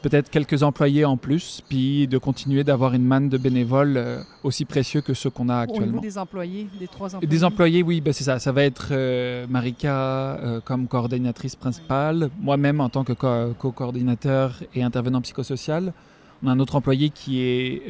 peut-être 0.01 0.29
quelques 0.29 0.63
employés 0.63 1.03
en 1.05 1.17
plus, 1.17 1.61
puis 1.67 2.07
de 2.07 2.17
continuer 2.17 2.63
d'avoir 2.63 2.93
une 2.93 3.03
manne 3.03 3.27
de 3.29 3.37
bénévoles 3.37 3.97
euh, 3.97 4.21
aussi 4.43 4.63
précieux 4.65 5.01
que 5.01 5.13
ceux 5.13 5.29
qu'on 5.29 5.49
a 5.49 5.57
Au 5.57 5.61
actuellement. 5.61 5.87
niveau 5.87 5.99
des 6.01 6.17
employés, 6.17 6.67
des 6.79 6.87
trois 6.87 7.15
employés. 7.15 7.27
Des 7.27 7.43
employés, 7.43 7.83
oui, 7.83 7.99
ben 8.01 8.13
c'est 8.13 8.23
ça. 8.23 8.39
Ça 8.39 8.51
va 8.51 8.63
être 8.63 8.89
euh, 8.91 9.45
Marika 9.49 9.93
euh, 9.95 10.61
comme 10.63 10.87
coordinatrice 10.87 11.55
principale, 11.55 12.29
moi-même 12.39 12.79
en 12.81 12.89
tant 12.89 13.03
que 13.03 13.13
co- 13.13 13.53
co-coordinateur 13.57 14.61
et 14.73 14.83
intervenant 14.83 15.21
psychosocial. 15.21 15.93
On 16.41 16.47
a 16.47 16.51
un 16.51 16.59
autre 16.59 16.75
employé 16.77 17.09
qui 17.09 17.41
est 17.41 17.81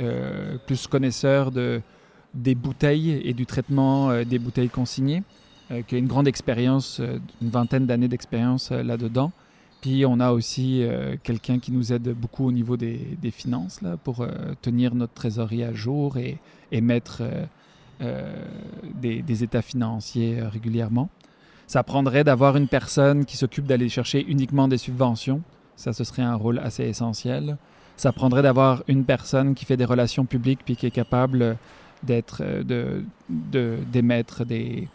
plus 0.66 0.88
connaisseur 0.88 1.52
de, 1.52 1.82
des 2.34 2.56
bouteilles 2.56 3.22
et 3.24 3.34
du 3.34 3.46
traitement 3.46 4.24
des 4.24 4.40
bouteilles 4.40 4.70
consignées, 4.70 5.22
qui 5.88 5.94
a 5.94 5.98
une 6.00 6.08
grande 6.08 6.28
expérience, 6.28 7.00
une 7.44 7.50
vingtaine 7.50 7.86
d'années 7.86 8.08
d'expérience 8.08 8.72
là-dedans. 8.72 9.32
Puis 9.82 10.06
on 10.06 10.20
a 10.20 10.32
aussi 10.32 10.84
euh, 10.84 11.16
quelqu'un 11.24 11.60
qui 11.60 11.72
nous 11.72 11.94
aide 11.94 12.10
beaucoup 12.10 12.46
au 12.46 12.52
niveau 12.52 12.76
des, 12.76 13.18
finances 13.32 13.82
là, 13.82 13.96
pour 13.98 14.22
euh, 14.22 14.28
tenir 14.62 14.94
notre 14.94 15.14
trésorerie 15.14 15.64
à 15.64 15.74
jour 15.74 16.18
et, 16.18 16.38
et 16.72 16.82
mettre 16.82 17.24
euh, 18.02 18.46
des, 18.96 19.44
états 19.44 19.62
financiers 19.62 20.42
régulièrement. 20.42 21.10
Ça 21.68 21.84
prendrait 21.84 22.24
d'avoir 22.24 22.58
une 22.58 22.68
personne 22.68 23.26
qui 23.26 23.38
s'occupe 23.38 23.66
d'aller 23.66 23.90
chercher 23.90 24.26
uniquement 24.28 24.68
des 24.68 24.78
subventions. 24.78 25.42
Ça, 25.76 25.94
ce 25.94 26.04
serait 26.04 26.24
un 26.24 26.36
rôle 26.36 26.60
assez 26.60 26.84
essentiel. 26.84 27.58
Ça 27.96 28.12
prendrait 28.12 28.42
d'avoir 28.42 28.84
une 28.88 29.06
personne 29.06 29.56
qui 29.56 29.66
fait 29.66 29.78
des 29.78 29.86
relations 29.86 30.26
publiques 30.26 30.60
puis 30.66 30.76
qui 30.76 30.88
est 30.88 30.92
capable 30.92 31.58
d'être, 32.02 32.44
d'émettre 33.30 34.46
des, 34.46 34.88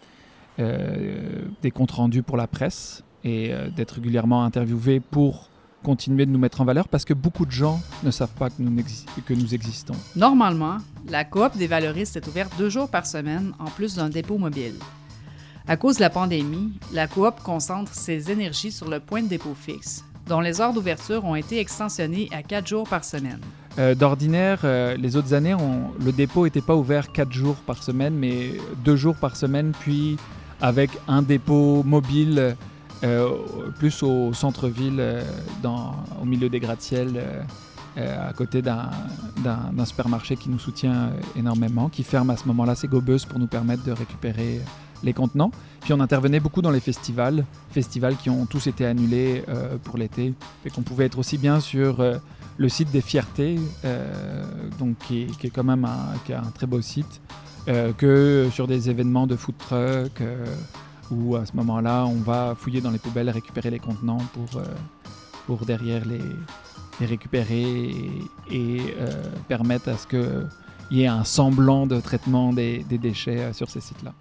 des 0.58 1.70
comptes 1.70 1.92
rendus 1.92 2.22
pour 2.22 2.36
la 2.36 2.46
presse 2.46 3.04
et 3.24 3.52
euh, 3.52 3.68
d'être 3.70 3.92
régulièrement 3.96 4.44
interviewé 4.44 5.00
pour 5.00 5.48
continuer 5.82 6.24
de 6.24 6.30
nous 6.30 6.38
mettre 6.38 6.60
en 6.60 6.64
valeur 6.64 6.88
parce 6.88 7.04
que 7.04 7.12
beaucoup 7.12 7.44
de 7.44 7.50
gens 7.50 7.80
ne 8.02 8.10
savent 8.10 8.32
pas 8.38 8.48
que 8.48 8.54
nous, 8.60 8.70
n'exi- 8.70 9.04
que 9.26 9.34
nous 9.34 9.54
existons. 9.54 9.94
Normalement, 10.16 10.78
la 11.10 11.24
coop 11.24 11.56
des 11.58 11.66
valoristes 11.66 12.16
est 12.16 12.26
ouverte 12.26 12.52
deux 12.58 12.70
jours 12.70 12.88
par 12.88 13.04
semaine 13.06 13.52
en 13.58 13.66
plus 13.66 13.96
d'un 13.96 14.08
dépôt 14.08 14.38
mobile. 14.38 14.74
À 15.66 15.76
cause 15.76 15.96
de 15.96 16.00
la 16.02 16.10
pandémie, 16.10 16.72
la 16.92 17.06
coop 17.06 17.34
concentre 17.42 17.92
ses 17.94 18.30
énergies 18.30 18.72
sur 18.72 18.88
le 18.88 19.00
point 19.00 19.22
de 19.22 19.28
dépôt 19.28 19.54
fixe, 19.54 20.04
dont 20.26 20.40
les 20.40 20.60
heures 20.60 20.72
d'ouverture 20.74 21.24
ont 21.24 21.34
été 21.36 21.58
extensionnées 21.58 22.28
à 22.32 22.42
quatre 22.42 22.66
jours 22.66 22.88
par 22.88 23.04
semaine. 23.04 23.40
Euh, 23.78 23.94
D'ordinaire, 23.94 24.60
euh, 24.64 24.96
les 24.96 25.16
autres 25.16 25.34
années, 25.34 25.54
on- 25.54 25.90
le 26.02 26.12
dépôt 26.12 26.44
n'était 26.44 26.60
pas 26.60 26.76
ouvert 26.76 27.12
quatre 27.12 27.32
jours 27.32 27.56
par 27.56 27.82
semaine, 27.82 28.14
mais 28.14 28.52
deux 28.84 28.96
jours 28.96 29.16
par 29.16 29.36
semaine, 29.36 29.72
puis 29.80 30.16
avec 30.60 30.90
un 31.08 31.22
dépôt 31.22 31.82
mobile 31.82 32.56
plus 33.78 34.02
au 34.02 34.32
centre-ville, 34.32 34.96
euh, 34.98 35.22
au 36.20 36.24
milieu 36.24 36.48
des 36.48 36.60
gratte-ciel, 36.60 37.12
euh, 37.16 37.42
euh, 37.96 38.30
à 38.30 38.32
côté 38.32 38.60
d'un 38.60 39.84
supermarché 39.84 40.36
qui 40.36 40.48
nous 40.48 40.58
soutient 40.58 40.94
euh, 40.94 41.10
énormément, 41.36 41.88
qui 41.88 42.02
ferme 42.02 42.30
à 42.30 42.36
ce 42.36 42.46
moment-là 42.48 42.74
ses 42.74 42.88
gobeuses 42.88 43.24
pour 43.24 43.38
nous 43.38 43.46
permettre 43.46 43.84
de 43.84 43.92
récupérer 43.92 44.58
euh, 44.58 44.64
les 45.04 45.12
contenants. 45.12 45.52
Puis 45.80 45.92
on 45.92 46.00
intervenait 46.00 46.40
beaucoup 46.40 46.62
dans 46.62 46.70
les 46.70 46.80
festivals, 46.80 47.44
festivals 47.70 48.16
qui 48.16 48.30
ont 48.30 48.46
tous 48.46 48.66
été 48.66 48.86
annulés 48.86 49.44
euh, 49.48 49.76
pour 49.82 49.98
l'été, 49.98 50.34
et 50.64 50.70
qu'on 50.70 50.82
pouvait 50.82 51.04
être 51.04 51.18
aussi 51.18 51.38
bien 51.38 51.60
sur 51.60 52.00
euh, 52.00 52.16
le 52.56 52.68
site 52.68 52.90
des 52.90 53.00
Fiertés, 53.00 53.60
euh, 53.84 54.44
donc 54.78 54.96
qui 55.06 55.26
est, 55.42 55.50
quand 55.50 55.64
même 55.64 55.84
un, 55.84 56.14
un 56.34 56.50
très 56.52 56.66
beau 56.66 56.80
site, 56.80 57.20
euh, 57.68 57.92
que 57.92 58.48
sur 58.50 58.66
des 58.66 58.90
événements 58.90 59.26
de 59.26 59.36
food 59.36 59.56
truck, 59.58 60.20
euh, 60.20 60.46
où 61.10 61.36
à 61.36 61.46
ce 61.46 61.54
moment-là, 61.56 62.06
on 62.06 62.20
va 62.20 62.54
fouiller 62.56 62.80
dans 62.80 62.90
les 62.90 62.98
poubelles, 62.98 63.30
récupérer 63.30 63.70
les 63.70 63.78
contenants 63.78 64.24
pour, 64.32 64.60
euh, 64.60 64.64
pour 65.46 65.66
derrière 65.66 66.04
les, 66.04 66.22
les 67.00 67.06
récupérer 67.06 67.90
et, 68.50 68.80
euh, 68.98 69.30
permettre 69.48 69.88
à 69.88 69.96
ce 69.96 70.06
qu'il 70.06 70.98
y 70.98 71.02
ait 71.02 71.06
un 71.06 71.24
semblant 71.24 71.86
de 71.86 72.00
traitement 72.00 72.52
des, 72.52 72.84
des 72.84 72.98
déchets 72.98 73.40
euh, 73.40 73.52
sur 73.52 73.70
ces 73.70 73.80
sites-là. 73.80 74.14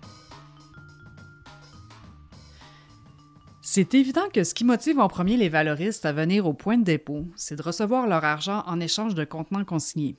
C'est 3.62 3.96
évident 3.96 4.30
que 4.32 4.44
ce 4.44 4.54
qui 4.54 4.66
motive 4.66 5.00
en 5.00 5.08
premier 5.08 5.38
les 5.38 5.50
valoristes 5.50 6.06
à 6.06 6.12
venir 6.12 6.46
au 6.46 6.54
point 6.54 6.78
de 6.78 6.84
dépôt, 6.84 7.25
c'est 7.36 7.56
de 7.56 7.63
recevoir 7.63 8.08
leur 8.08 8.24
argent 8.24 8.62
en 8.68 8.80
échange 8.80 9.16
de 9.16 9.24
contenants 9.24 9.66
consignés. 9.66 10.18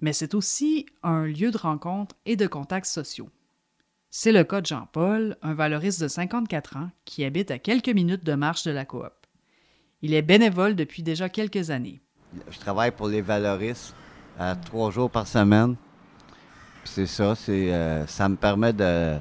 Mais 0.00 0.14
c'est 0.14 0.34
aussi 0.34 0.86
un 1.02 1.26
lieu 1.26 1.50
de 1.50 1.58
rencontre 1.58 2.16
et 2.24 2.36
de 2.36 2.46
contacts 2.46 2.86
sociaux. 2.86 3.28
C'est 4.12 4.32
le 4.32 4.42
cas 4.42 4.60
de 4.60 4.66
Jean-Paul, 4.66 5.36
un 5.40 5.54
valoriste 5.54 6.02
de 6.02 6.08
54 6.08 6.76
ans 6.76 6.90
qui 7.04 7.24
habite 7.24 7.52
à 7.52 7.60
quelques 7.60 7.90
minutes 7.90 8.24
de 8.24 8.34
marche 8.34 8.64
de 8.64 8.72
la 8.72 8.84
coop. 8.84 9.12
Il 10.02 10.14
est 10.14 10.22
bénévole 10.22 10.74
depuis 10.74 11.04
déjà 11.04 11.28
quelques 11.28 11.70
années. 11.70 12.00
Je 12.50 12.58
travaille 12.58 12.90
pour 12.90 13.06
les 13.06 13.22
valoristes 13.22 13.94
à 14.36 14.56
trois 14.56 14.90
jours 14.90 15.10
par 15.10 15.28
semaine. 15.28 15.76
C'est 16.82 17.06
ça, 17.06 17.34
euh, 17.48 18.04
ça 18.08 18.28
me 18.28 18.34
permet 18.34 18.72
de, 18.72 19.20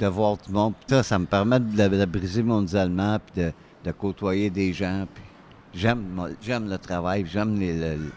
voir 0.00 0.38
tout 0.38 0.50
le 0.50 0.54
monde. 0.54 0.74
Ça, 0.88 1.02
ça 1.02 1.18
me 1.18 1.26
permet 1.26 1.60
de, 1.60 2.04
briser 2.06 2.42
mon 2.42 2.64
isolement 2.64 3.18
de, 3.34 3.52
côtoyer 3.92 4.48
des 4.48 4.72
gens. 4.72 5.06
J'aime, 5.74 6.30
le 6.48 6.76
travail, 6.78 7.26
j'aime 7.30 7.60
les, 7.60 7.78
le- 7.78 8.10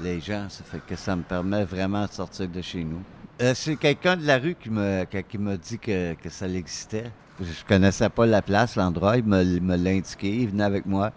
les 0.00 0.20
gens. 0.20 0.46
Ça 0.48 0.64
fait 0.64 0.80
que 0.86 0.96
ça 0.96 1.14
me 1.16 1.22
permet 1.22 1.64
vraiment 1.64 2.06
de 2.06 2.12
sortir 2.12 2.48
de 2.48 2.62
chez 2.62 2.82
nous. 2.82 3.02
Euh, 3.40 3.54
c'est 3.54 3.76
quelqu'un 3.76 4.16
de 4.16 4.26
la 4.26 4.38
rue 4.38 4.54
qui 4.54 4.70
me, 4.70 5.04
qui, 5.04 5.38
m'a 5.38 5.56
dit 5.56 5.78
que, 5.78 6.14
que 6.14 6.28
ça 6.28 6.46
existait. 6.48 7.10
Je 7.40 7.64
connaissais 7.66 8.08
pas 8.08 8.26
la 8.26 8.42
place, 8.42 8.76
l'endroit. 8.76 9.16
Il 9.16 9.24
me, 9.24 9.42
me 9.60 9.76
l'a 9.76 9.90
indiqué. 9.90 10.28
Il 10.42 10.50
venait 10.50 10.64
avec 10.64 10.86
moi. 10.86 11.12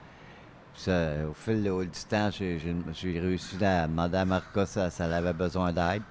Ça, 0.75 1.09
au 1.29 1.33
fil 1.33 1.63
du 1.63 1.87
temps, 2.09 2.29
j'ai, 2.31 2.59
réussi 3.19 3.63
à 3.63 3.87
demander 3.87 4.17
à 4.17 4.25
Marca 4.25 4.65
si 4.65 4.79
elle 4.99 5.13
avait 5.13 5.33
besoin 5.33 5.71
d'aide. 5.71 6.01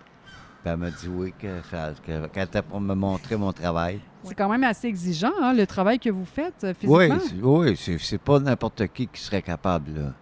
Puis 0.63 0.73
elle 0.73 0.79
m'a 0.79 0.91
dit 0.91 1.09
oui, 1.09 1.35
que, 1.39 1.61
ça- 1.71 1.93
que- 2.07 2.27
qu'elle 2.29 2.45
était 2.45 2.63
pour 2.63 2.81
me 2.81 2.95
montrer 2.95 3.37
mon 3.37 3.53
travail. 3.53 4.01
C'est 4.23 4.35
quand 4.35 4.49
même 4.49 4.65
assez 4.65 4.89
exigeant, 4.89 5.33
hein, 5.43 5.53
le 5.53 5.67
travail 5.67 5.99
que 5.99 6.09
vous 6.09 6.25
faites 6.25 6.65
euh, 6.65 6.73
Oui, 6.85 7.11
physiquement. 7.11 7.75
c'est, 7.77 7.87
oui, 7.87 7.99
c'est, 8.01 8.19
pas 8.19 8.41
n'importe 8.41 8.87
qui 8.89 9.07
qui 9.07 9.21
serait 9.21 9.43
capable. 9.43 10.15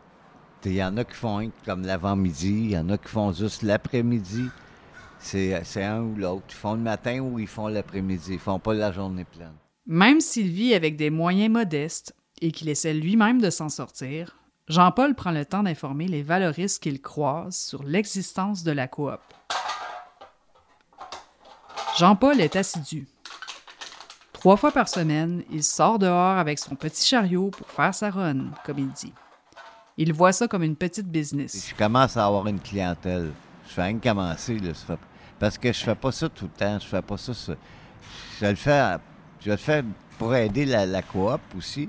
Il 0.64 0.72
y 0.72 0.82
en 0.82 0.96
a 0.96 1.04
qui 1.04 1.14
font 1.14 1.46
que 1.46 1.64
comme 1.64 1.82
l'avant-midi, 1.82 2.62
il 2.64 2.70
y 2.72 2.78
en 2.78 2.88
a 2.88 2.98
qui 2.98 3.08
font 3.08 3.32
juste 3.32 3.62
l'après-midi. 3.62 4.48
C'est, 5.22 5.62
c'est 5.64 5.84
un 5.84 6.00
ou 6.02 6.16
l'autre. 6.16 6.44
Ils 6.50 6.54
font 6.54 6.74
le 6.74 6.80
matin 6.80 7.20
ou 7.20 7.38
ils 7.38 7.46
font 7.46 7.68
l'après-midi. 7.68 8.34
Ils 8.34 8.38
font 8.38 8.58
pas 8.58 8.74
la 8.74 8.90
journée 8.92 9.24
pleine. 9.24 9.54
Même 9.86 10.20
s'il 10.20 10.48
vit 10.50 10.74
avec 10.74 10.96
des 10.96 11.10
moyens 11.10 11.50
modestes 11.52 12.14
et 12.40 12.50
qu'il 12.52 12.68
essaie 12.68 12.92
lui-même 12.92 13.40
de 13.40 13.50
s'en 13.50 13.68
sortir, 13.68 14.36
Jean-Paul 14.68 15.14
prend 15.14 15.30
le 15.30 15.44
temps 15.44 15.62
d'informer 15.62 16.06
les 16.08 16.22
valoristes 16.22 16.82
qu'il 16.82 17.00
croise 17.00 17.56
sur 17.56 17.82
l'existence 17.82 18.62
de 18.64 18.72
la 18.72 18.88
coop. 18.88 19.20
Jean-Paul 21.98 22.40
est 22.40 22.56
assidu. 22.56 23.06
Trois 24.32 24.56
fois 24.56 24.72
par 24.72 24.88
semaine, 24.88 25.42
il 25.52 25.62
sort 25.62 25.98
dehors 25.98 26.38
avec 26.38 26.58
son 26.58 26.74
petit 26.74 27.06
chariot 27.06 27.50
pour 27.50 27.68
faire 27.68 27.94
sa 27.94 28.10
run, 28.10 28.46
comme 28.64 28.78
il 28.78 28.90
dit. 28.90 29.12
Il 29.98 30.12
voit 30.12 30.32
ça 30.32 30.48
comme 30.48 30.62
une 30.62 30.74
petite 30.74 31.06
business. 31.08 31.68
Je 31.70 31.74
commence 31.76 32.16
à 32.16 32.26
avoir 32.26 32.46
une 32.48 32.58
clientèle. 32.60 33.30
Je 33.68 33.72
fais 33.74 33.82
rien 33.82 33.98
commencer. 33.98 34.58
Là, 34.58 34.74
ça 34.74 34.86
fait- 34.96 35.02
parce 35.42 35.58
que 35.58 35.72
je 35.72 35.80
fais 35.82 35.96
pas 35.96 36.12
ça 36.12 36.28
tout 36.28 36.44
le 36.44 36.50
temps. 36.56 36.78
Je 36.78 36.86
fais 36.86 37.02
pas 37.02 37.16
ça. 37.16 37.34
ça- 37.34 37.54
Je 38.40 38.46
le 38.46 38.54
fais, 38.54 38.96
je 39.40 39.50
le 39.50 39.56
fais 39.56 39.82
pour 40.16 40.32
aider 40.36 40.64
la, 40.64 40.86
la 40.86 41.02
coop 41.02 41.40
aussi. 41.58 41.88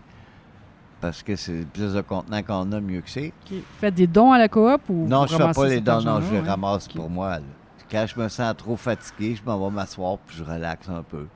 Parce 0.99 1.21
que 1.21 1.35
c'est 1.35 1.67
plus 1.71 1.93
de 1.93 2.01
contenants 2.01 2.41
qu'on 2.41 2.71
a, 2.71 2.79
mieux 2.81 3.01
que 3.01 3.09
c'est. 3.11 3.27
OK. 3.51 3.57
Faites 3.79 3.93
des 3.93 4.07
dons 4.07 4.31
à 4.31 4.39
la 4.39 4.47
coop 4.49 4.81
ou 4.89 5.05
Non, 5.07 5.27
je 5.27 5.35
fais 5.37 5.51
pas 5.51 5.67
les 5.67 5.81
dons, 5.81 6.01
non, 6.01 6.19
je 6.21 6.33
les 6.33 6.39
ouais? 6.41 6.47
ramasse 6.49 6.87
pour 6.87 7.09
moi. 7.11 7.35
là. 7.37 7.45
Quand 7.91 8.05
je 8.07 8.19
me 8.19 8.27
sens 8.27 8.55
trop 8.57 8.75
fatigué, 8.75 9.35
je 9.35 9.43
m'en 9.47 9.63
vais 9.69 9.75
m'asseoir 9.75 10.17
puis 10.17 10.37
je 10.37 10.43
relaxe 10.43 10.89
un 10.89 11.03
peu. 11.03 11.27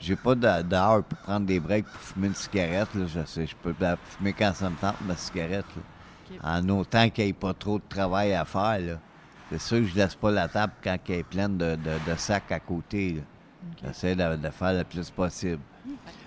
J'ai 0.00 0.16
pas 0.16 0.34
d'heure 0.34 1.02
pour 1.02 1.18
prendre 1.18 1.44
des 1.44 1.60
breaks 1.60 1.84
pour 1.84 2.00
fumer 2.00 2.28
une 2.28 2.34
cigarette. 2.34 2.88
Là. 2.94 3.04
Je 3.06 3.26
sais, 3.26 3.46
je 3.46 3.54
peux 3.56 3.74
fumer 4.16 4.32
quand 4.32 4.52
ça 4.54 4.70
me 4.70 4.76
tente, 4.76 4.94
ma 5.06 5.16
cigarette. 5.16 5.66
là. 5.76 6.56
En 6.60 6.68
autant 6.70 7.10
qu'il 7.10 7.24
n'y 7.24 7.30
ait 7.30 7.34
pas 7.34 7.52
trop 7.52 7.78
de 7.78 7.84
travail 7.88 8.32
à 8.32 8.44
faire. 8.46 8.78
là. 8.80 8.94
C'est 9.50 9.60
sûr 9.60 9.78
que 9.78 9.86
je 9.86 9.94
laisse 9.94 10.14
pas 10.14 10.30
la 10.30 10.48
table 10.48 10.72
quand 10.82 10.96
elle 11.08 11.14
est 11.14 11.22
pleine 11.22 11.56
de, 11.56 11.76
de- 11.76 12.10
de 12.10 12.16
sacs 12.16 12.52
à 12.52 12.60
côté. 12.60 13.12
là. 13.14 13.22
J'essaie 13.82 14.14
de, 14.14 14.36
de 14.36 14.50
faire 14.50 14.72
le 14.74 14.84
plus 14.84 15.10
possible. 15.10 15.60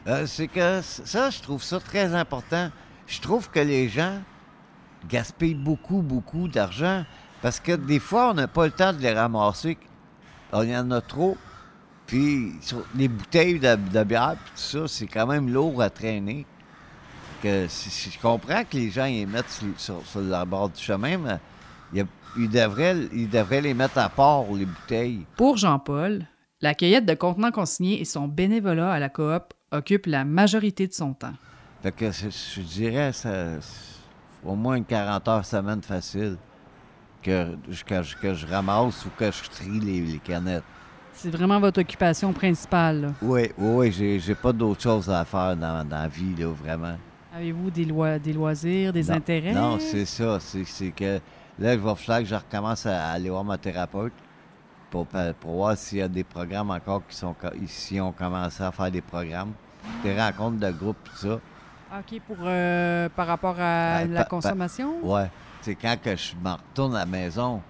Euh, 0.07 0.25
c'est 0.25 0.47
que 0.47 0.81
ça, 0.81 1.29
je 1.29 1.39
trouve 1.41 1.61
ça 1.61 1.79
très 1.79 2.13
important. 2.15 2.71
Je 3.07 3.21
trouve 3.21 3.49
que 3.49 3.59
les 3.59 3.89
gens 3.89 4.19
gaspillent 5.07 5.53
beaucoup, 5.55 6.01
beaucoup 6.01 6.47
d'argent 6.47 7.05
parce 7.41 7.59
que 7.59 7.73
des 7.73 7.99
fois, 7.99 8.31
on 8.31 8.33
n'a 8.33 8.47
pas 8.47 8.65
le 8.65 8.71
temps 8.71 8.93
de 8.93 8.99
les 8.99 9.13
ramasser. 9.13 9.77
Il 10.53 10.69
y 10.69 10.75
en 10.77 10.89
a 10.91 11.01
trop. 11.01 11.37
Puis 12.07 12.53
les 12.95 13.07
bouteilles 13.07 13.59
de, 13.59 13.75
de 13.75 14.03
bière, 14.03 14.35
puis 14.43 14.51
tout 14.55 14.61
ça, 14.61 14.87
c'est 14.87 15.07
quand 15.07 15.27
même 15.27 15.49
lourd 15.51 15.81
à 15.81 15.89
traîner. 15.89 16.45
Que 17.41 17.67
si- 17.69 17.89
si 17.89 18.11
je 18.11 18.19
comprends 18.19 18.63
que 18.63 18.75
les 18.77 18.89
gens 18.91 19.05
les 19.05 19.25
mettent 19.25 19.49
sur, 19.49 19.67
sur- 19.77 20.05
sur 20.05 20.19
le 20.21 20.45
bord 20.45 20.69
du 20.69 20.81
chemin, 20.81 21.17
mais 21.17 21.39
il 21.93 21.99
y 21.99 22.01
a- 22.01 22.05
ils, 22.37 22.49
devraient, 22.49 22.95
ils 23.13 23.29
devraient 23.29 23.61
les 23.61 23.73
mettre 23.73 23.97
à 23.97 24.09
part, 24.09 24.43
les 24.53 24.65
bouteilles. 24.65 25.25
Pour 25.37 25.57
Jean-Paul, 25.57 26.25
la 26.61 26.73
cueillette 26.73 27.05
de 27.05 27.13
contenants 27.13 27.51
consignés 27.51 27.99
et 28.01 28.05
son 28.05 28.27
bénévolat 28.27 28.91
à 28.91 28.99
la 28.99 29.09
coop 29.09 29.53
occupent 29.71 30.05
la 30.07 30.25
majorité 30.25 30.87
de 30.87 30.93
son 30.93 31.13
temps. 31.13 31.33
Fait 31.81 31.91
que 31.91 32.11
je, 32.11 32.29
je 32.29 32.61
dirais 32.61 33.11
ça, 33.13 33.59
c'est 33.61 33.97
au 34.45 34.55
moins 34.55 34.75
une 34.75 34.85
40 34.85 35.27
heures 35.27 35.45
semaine 35.45 35.81
facile 35.81 36.37
que, 37.23 37.47
je- 37.69 37.83
que, 37.83 38.01
je- 38.03 38.15
que 38.17 38.33
je 38.33 38.45
ramasse 38.47 39.05
ou 39.05 39.09
que 39.17 39.31
je 39.31 39.49
trie 39.49 39.79
les, 39.79 40.01
les 40.01 40.17
canettes. 40.19 40.63
C'est 41.13 41.29
vraiment 41.29 41.59
votre 41.59 41.81
occupation 41.81 42.31
principale. 42.33 43.01
là. 43.01 43.07
Oui, 43.21 43.49
oui, 43.57 43.91
oui, 43.99 44.19
j'ai, 44.19 44.35
pas 44.35 44.53
d'autre 44.53 44.81
chose 44.81 45.09
à 45.09 45.23
faire 45.25 45.55
dans, 45.55 45.87
dans 45.87 45.97
la 45.97 46.07
vie, 46.07 46.35
là, 46.37 46.47
vraiment. 46.47 46.95
Avez-vous 47.35 47.69
des, 47.71 47.85
loi- 47.85 48.17
des 48.19 48.33
loisirs, 48.33 48.91
des 48.93 49.03
Non. 49.03 49.13
intérêts? 49.15 49.53
Non, 49.53 49.77
c'est 49.79 50.05
ça. 50.05 50.39
C'est, 50.39 50.63
c'est 50.65 50.91
que 50.91 51.19
là, 51.59 51.73
il 51.73 51.79
va 51.79 51.95
falloir 51.95 52.19
que 52.19 52.25
je 52.25 52.35
recommence 52.35 52.85
à 52.85 53.09
aller 53.11 53.29
voir 53.29 53.43
ma 53.43 53.57
thérapeute 53.57 54.13
pour, 54.89 55.07
voir 55.43 55.77
s'il 55.77 55.99
y 55.99 56.01
a 56.01 56.07
des 56.07 56.23
programmes 56.23 56.71
encore 56.71 57.01
qui 57.07 57.15
sont. 57.15 57.35
Ici, 57.61 57.99
on 58.01 58.11
commencé 58.11 58.61
à 58.63 58.71
faire 58.71 58.91
des 58.91 59.01
programmes, 59.01 59.53
des 60.03 60.19
rencontres 60.19 60.59
de 60.59 60.71
groupe, 60.71 60.97
tout 61.05 61.15
ça. 61.15 61.35
OK, 61.99 62.21
pour, 62.27 62.37
euh, 62.41 63.09
par 63.15 63.27
rapport 63.27 63.55
à 63.59 64.03
Ben, 64.03 64.13
la 64.13 64.23
consommation? 64.25 64.95
Ouais. 65.03 65.29
C'est 65.61 65.75
quand 65.75 65.95
que 66.01 66.15
je 66.15 66.33
me 66.35 66.51
retourne 66.51 66.95
à 66.95 66.99
la 66.99 67.05
maison, 67.05 67.61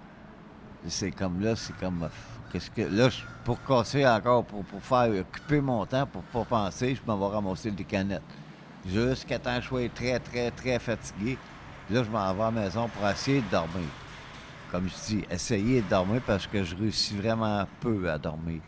c'est 0.86 1.10
comme 1.10 1.40
là, 1.40 1.54
c'est 1.56 1.76
comme. 1.78 2.02
euh, 2.04 2.08
Qu'est-ce 2.52 2.70
que. 2.70 2.82
Là, 2.82 3.08
je- 3.08 3.22
pour 3.44 3.62
casser 3.64 4.06
encore, 4.06 4.44
pour, 4.44 4.62
pour 4.64 4.82
faire 4.82 5.08
occuper 5.20 5.60
mon 5.60 5.84
temps, 5.86 6.06
pour 6.06 6.22
pas 6.22 6.44
penser, 6.44 6.94
je 6.94 7.00
m'en 7.06 7.16
vais 7.18 7.34
ramasser 7.34 7.70
des 7.70 7.84
canettes. 7.84 8.22
Jusqu'à 8.86 9.38
temps 9.38 9.56
que 9.56 9.62
je 9.62 9.68
sois 9.68 9.88
très, 9.94 10.18
très, 10.18 10.50
très 10.50 10.78
fatigué. 10.78 11.38
Puis 11.86 11.94
là, 11.94 12.04
je 12.04 12.10
m'en 12.10 12.32
vais 12.34 12.42
à 12.42 12.44
la 12.46 12.50
maison 12.50 12.88
pour 12.88 13.08
essayer 13.08 13.40
de 13.40 13.50
dormir. 13.50 13.88
Comme 14.70 14.88
je 14.88 15.06
dis, 15.06 15.24
essayer 15.30 15.82
de 15.82 15.88
dormir 15.88 16.22
parce 16.26 16.46
que 16.46 16.64
je 16.64 16.74
réussis 16.74 17.14
vraiment 17.14 17.66
peu 17.80 18.10
à 18.10 18.18
dormir. 18.18 18.60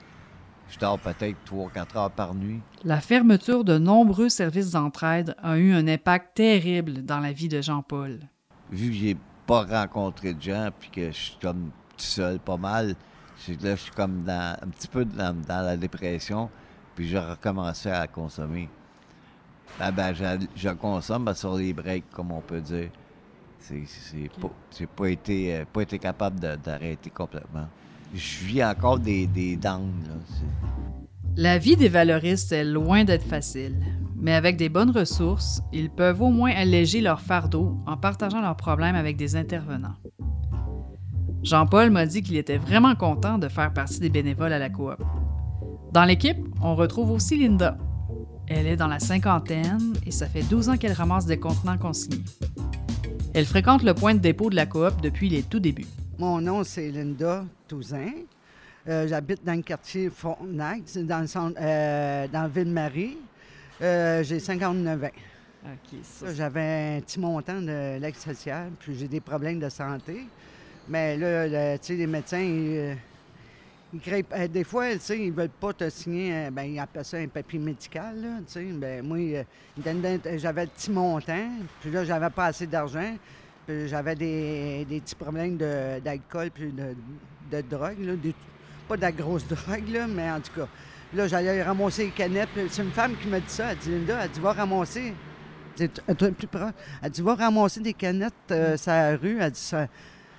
Je 0.69 0.79
dors 0.79 0.99
peut-être 0.99 1.37
3-4 1.47 1.99
heures 1.99 2.11
par 2.11 2.35
nuit. 2.35 2.61
La 2.85 3.01
fermeture 3.01 3.65
de 3.65 3.79
nombreux 3.79 4.29
services 4.29 4.73
d'entraide 4.73 5.35
a 5.43 5.57
eu 5.57 5.73
un 5.73 5.87
impact 5.87 6.37
terrible 6.37 7.05
dans 7.05 7.21
la 7.21 7.33
vie 7.33 7.49
de 7.49 7.61
Jean-Paul. 7.61 8.21
vu 8.71 8.89
que 8.89 8.95
j'ai 8.95 9.17
pas 9.47 9.63
rencontré 9.65 10.35
de 10.35 10.43
gens 10.43 10.71
puis 10.79 10.91
que 10.91 11.07
je 11.07 11.17
suis 11.17 11.39
comme 11.41 11.71
tout 11.97 12.05
seul 12.05 12.39
pas 12.39 12.57
mal, 12.57 12.89
là 12.89 13.75
je 13.77 13.77
suis 13.77 13.93
comme 13.93 14.25
dans 14.25 14.57
un 14.61 14.69
petit 14.69 14.89
peu 14.89 15.05
dans, 15.05 15.35
dans 15.47 15.65
la 15.65 15.77
dépression, 15.77 16.51
puis 16.95 17.09
j'ai 17.09 17.19
recommencé 17.19 17.91
à 17.91 18.07
consommer. 18.07 18.69
Ben, 19.79 19.91
ben, 19.91 20.15
je, 20.15 20.47
je 20.55 20.71
consomme 20.71 21.25
ben, 21.25 21.35
sur 21.35 21.57
les 21.57 21.73
breaks, 21.73 22.11
comme 22.11 22.33
on 22.33 22.41
peut 22.41 22.61
dire. 22.61 22.91
Pas, 24.41 24.51
j'ai 24.79 24.87
pas 24.87 25.09
été, 25.09 25.55
euh, 25.57 25.65
pas 25.73 25.83
été 25.83 25.99
capable 25.99 26.39
d'arrêter 26.41 27.11
complètement. 27.11 27.67
Je 28.15 28.45
vis 28.45 28.65
encore 28.65 28.99
des, 28.99 29.27
des 29.27 29.57
downs, 29.57 29.93
là. 30.07 30.15
C'est- 30.29 31.41
La 31.43 31.59
vie 31.59 31.77
des 31.77 31.89
valoristes 31.89 32.53
est 32.53 32.65
loin 32.65 33.05
d'être 33.05 33.25
facile, 33.27 33.75
mais 34.17 34.35
avec 34.35 34.57
des 34.57 34.69
bonnes 34.69 34.91
ressources, 34.91 35.63
ils 35.73 35.91
peuvent 35.91 36.23
au 36.23 36.31
moins 36.31 36.53
alléger 36.55 37.01
leur 37.01 37.21
fardeau 37.21 37.77
en 37.87 37.97
partageant 37.97 38.41
leurs 38.41 38.57
problèmes 38.57 38.95
avec 38.95 39.17
des 39.17 39.35
intervenants. 39.35 39.97
Jean-Paul 41.43 41.91
m'a 41.91 42.07
dit 42.07 42.23
qu'il 42.23 42.37
était 42.37 42.57
vraiment 42.57 42.95
content 42.95 43.37
de 43.39 43.49
faire 43.49 43.73
partie 43.73 44.01
des 44.01 44.09
bénévoles 44.11 44.53
à 44.53 44.59
la 44.59 44.71
coop. 44.71 44.97
Dans 45.93 46.05
l'équipe, 46.05 46.39
on 46.63 46.75
retrouve 46.75 47.11
aussi 47.11 47.37
Linda. 47.37 47.77
Elle 48.47 48.67
est 48.67 48.77
dans 48.77 48.87
la 48.87 48.99
cinquantaine 49.01 49.95
et 50.07 50.11
ça 50.11 50.27
fait 50.27 50.43
12 50.43 50.69
ans 50.69 50.77
qu'elle 50.77 50.93
ramasse 50.93 51.27
des 51.27 51.39
contenants 51.39 51.79
consignés. 51.79 52.23
Elle 53.35 53.47
fréquente 53.47 53.83
le 53.83 53.95
point 53.95 54.15
de 54.15 54.21
dépôt 54.21 54.49
de 54.51 54.55
la 54.57 54.67
coop 54.67 55.01
depuis 55.03 55.29
les 55.29 55.43
tout 55.43 55.59
débuts. 55.61 55.87
Mon 56.19 56.41
nom, 56.41 56.63
c'est 56.63 56.89
Linda 56.91 57.45
Touzin. 57.67 58.11
Euh, 58.89 59.09
J'habite 59.09 59.45
dans 59.45 59.55
le 59.55 59.63
quartier 59.63 60.09
Frontenac, 60.11 60.83
dans, 60.97 61.21
le 61.21 61.27
centre, 61.27 61.57
euh, 61.61 62.29
dans 62.29 62.47
Ville-Marie. 62.49 63.17
Euh, 63.83 64.23
j'ai 64.23 64.39
59 64.39 65.05
ans. 65.05 65.09
J'avais 66.35 66.97
un 66.99 67.01
petit 67.01 67.19
montant 67.19 67.61
de 67.61 67.99
l'aide 67.99 68.15
sociale, 68.17 68.71
puis 68.79 68.95
j'ai 68.97 69.09
des 69.09 69.21
problèmes 69.21 69.59
de 69.59 69.69
santé. 69.71 70.27
Mais 70.89 71.17
là, 71.17 71.47
le- 71.73 71.79
tu 71.79 71.87
sais, 71.87 71.95
les 71.95 72.07
médecins, 72.07 72.39
ils, 72.39 72.97
ils 73.95 74.25
euh, 74.33 74.49
des 74.49 74.65
fois, 74.65 74.93
tu 74.95 75.01
sais, 75.01 75.19
ils 75.19 75.33
veulent 75.33 75.49
pas 75.49 75.73
te 75.73 75.89
signer, 75.91 76.35
un- 76.47 76.51
ben, 76.51 76.63
ils 76.65 76.79
appellent 76.79 77.05
ça 77.05 77.17
un 77.19 77.29
papier 77.29 77.59
médical, 77.59 78.21
là, 78.21 78.29
tu 78.47 78.53
sais. 78.53 78.65
Ben, 78.73 79.05
moi, 79.07 79.19
euh, 79.19 79.43
j'avais 80.37 80.63
le 80.65 80.71
petit 80.71 80.91
montant, 80.91 81.49
puis 81.81 81.91
là, 81.91 82.05
j'avais 82.05 82.31
pas 82.31 82.47
assez 82.47 82.67
d'argent, 82.67 83.17
puis 83.67 83.89
j'avais 83.89 84.15
des, 84.15 84.85
des 84.89 85.01
petits 85.01 85.15
problèmes 85.15 85.57
d'alcool, 85.57 86.51
puis 86.53 86.73
de, 86.73 86.95
de 87.57 87.61
drogue, 87.63 88.01
là, 88.01 88.17
des- 88.17 88.35
pas 88.89 88.97
de 88.97 89.03
la 89.03 89.13
grosse 89.13 89.47
drogue, 89.49 89.89
là, 89.91 90.07
mais 90.07 90.31
en 90.31 90.41
tout 90.41 90.53
cas. 90.61 90.69
Là, 91.15 91.29
j'allais 91.29 91.63
ramasser 91.63 92.07
les 92.07 92.11
canettes, 92.11 92.49
c'est 92.71 92.83
une 92.83 92.91
femme 92.91 93.15
qui 93.21 93.29
m'a 93.29 93.39
dit 93.39 93.45
ça, 93.49 93.71
elle 93.73 93.79
dit, 93.79 93.91
Linda, 93.91 94.19
elle 94.25 94.31
dit, 94.31 94.41
va 94.41 94.53
ramasser. 94.53 95.15
Un 96.09 96.15
truc 96.15 96.37
plus 96.37 96.47
proche. 96.47 96.73
Elle 97.03 97.11
dit, 97.11 97.21
va 97.23 97.35
ramasser 97.35 97.81
des 97.81 97.93
canettes 97.95 98.33
euh, 98.53 98.77
sur 98.77 98.93
la 98.93 99.17
rue. 99.17 99.39
Elle 99.41 99.51
dit, 99.51 99.59
ça, 99.61 99.89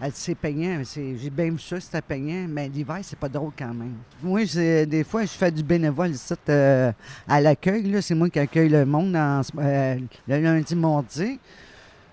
elle 0.01 0.11
dit, 0.11 0.17
c'est 0.19 0.35
payant. 0.35 0.81
C'est- 0.83 1.17
J'ai 1.17 1.29
bien 1.29 1.51
vu 1.51 1.59
ça, 1.59 1.79
c'était 1.79 2.01
payant. 2.01 2.45
Mais 2.49 2.67
l'hiver, 2.69 2.99
c'est 3.03 3.17
pas 3.19 3.29
drôle 3.29 3.51
quand 3.57 3.73
même. 3.73 3.95
Moi, 4.21 4.41
des 4.85 5.03
fois, 5.03 5.21
je 5.23 5.29
fais 5.31 5.51
du 5.51 5.63
bénévole 5.63 6.11
ici 6.11 6.33
euh, 6.49 6.91
à 7.27 7.41
l'accueil. 7.41 8.01
C'est 8.01 8.15
moi 8.15 8.29
qui 8.29 8.39
accueille 8.39 8.69
le 8.69 8.85
monde 8.85 9.15
en 9.15 9.41
euh, 9.59 9.97
le 10.27 10.39
lundi, 10.39 10.75
mardi. 10.75 11.39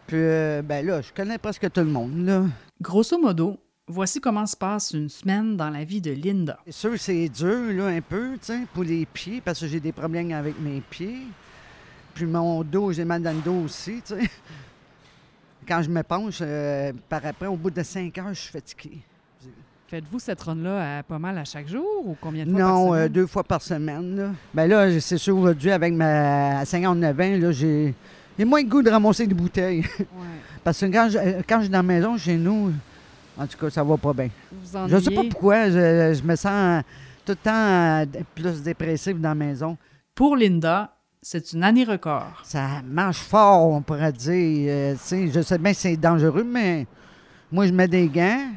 Puis, 0.07 0.17
euh, 0.19 0.63
ben 0.63 0.85
là, 0.85 1.01
je 1.01 1.13
connais 1.13 1.39
presque 1.39 1.71
tout 1.71 1.81
le 1.81 1.87
monde, 1.87 2.25
là. 2.27 2.45
Grosso 2.81 3.19
modo, 3.19 3.57
voici 3.87 4.21
comment 4.21 4.45
se 4.47 4.57
passe 4.57 4.91
une 4.93 5.09
semaine 5.09 5.57
dans 5.57 5.71
la 5.71 5.85
vie 5.85 6.01
de 6.01 6.11
Linda. 6.11 6.59
C'est 6.67 6.73
sûr, 6.73 6.93
c'est 6.99 7.29
dur, 7.29 7.73
là, 7.73 7.87
un 7.87 8.01
peu, 8.01 8.37
pour 8.75 8.83
les 8.85 9.07
pieds, 9.07 9.41
parce 9.41 9.61
que 9.61 9.67
j'ai 9.69 9.81
des 9.81 9.93
problèmes 9.93 10.33
avec 10.33 10.61
mes 10.61 10.81
pieds. 10.81 11.19
Puis 12.15 12.27
mon 12.27 12.63
dos, 12.63 12.93
j'ai 12.93 13.05
mal 13.07 13.23
dans 13.23 13.33
le 13.33 13.41
dos 13.41 13.63
aussi, 13.65 14.03
tu 14.05 14.15
sais. 14.17 14.31
Quand 15.67 15.83
je 15.83 15.91
me 15.91 16.03
penche, 16.03 16.39
euh, 16.41 16.93
par 17.09 17.25
après, 17.25 17.47
au 17.47 17.57
bout 17.57 17.71
de 17.71 17.83
cinq 17.83 18.17
heures, 18.19 18.29
je 18.35 18.41
suis 18.41 18.53
fatigué. 18.53 18.99
Faites-vous 19.89 20.19
cette 20.19 20.41
run-là 20.41 20.99
à- 20.99 21.03
pas 21.03 21.19
mal 21.19 21.37
à 21.37 21.45
chaque 21.45 21.69
jour 21.69 21.85
ou 22.07 22.17
combien 22.21 22.47
de 22.47 22.51
fois 22.51 22.59
par 22.61 22.69
Non, 22.71 22.87
semaine? 22.89 23.03
euh, 23.03 23.09
deux 23.09 23.27
fois 23.27 23.45
par 23.45 23.63
semaine, 23.63 24.17
là. 24.17 24.31
Ben 24.55 24.67
là, 24.67 25.01
c'est 25.01 25.19
sûr, 25.19 25.37
aujourd'hui, 25.37 25.71
avec 25.71 25.93
ma 25.93 26.61
à 26.61 26.65
59 26.65 27.21
ans, 27.21 27.37
là, 27.39 27.53
j'ai 27.53 27.95
j'ai 28.39 28.45
moins 28.47 28.63
le 28.63 28.69
goût 28.69 28.83
de 28.83 28.89
ramasser 28.91 29.27
des 29.27 29.35
bouteilles. 29.35 29.85
parce 30.65 30.81
que 30.81 30.87
quand 30.87 31.09
je, 31.11 31.19
euh, 31.19 31.43
quand 31.47 31.57
je 31.59 31.63
suis 31.65 31.71
dans 31.71 31.79
la 31.79 31.83
maison, 31.83 32.17
chez 32.17 32.37
nous, 32.39 32.73
en 33.37 33.47
tout 33.47 33.59
cas, 33.59 33.69
ça 33.69 33.85
va 33.85 33.97
pas 33.99 34.15
bien. 34.15 34.31
Vous 34.51 34.89
Je 34.89 34.99
sais 34.99 35.11
pas 35.11 35.25
pourquoi, 35.31 35.67
je, 35.69 36.15
je 36.19 36.23
me 36.27 36.35
sens 36.37 36.83
tout 37.27 37.33
le 37.33 37.37
temps 37.37 38.05
plus 38.35 38.63
dépressif 38.63 39.15
dans 39.21 39.29
la 39.29 39.35
maison. 39.35 39.77
Pour 40.15 40.37
Linda, 40.37 40.91
c'est 41.23 41.53
une 41.53 41.63
année 41.63 41.85
record. 41.85 42.41
Ça 42.43 42.83
marche 42.85 43.21
fort, 43.21 43.71
on 43.71 43.81
pourrait 43.81 44.13
dire. 44.13 44.69
Euh, 44.69 44.97
je 45.33 45.41
sais 45.41 45.59
bien 45.59 45.73
que 45.73 45.79
c'est 45.79 45.97
dangereux, 45.97 46.43
mais 46.45 46.87
moi, 47.51 47.67
je 47.67 47.73
mets 47.73 47.89
des 47.89 48.09
gants. 48.09 48.49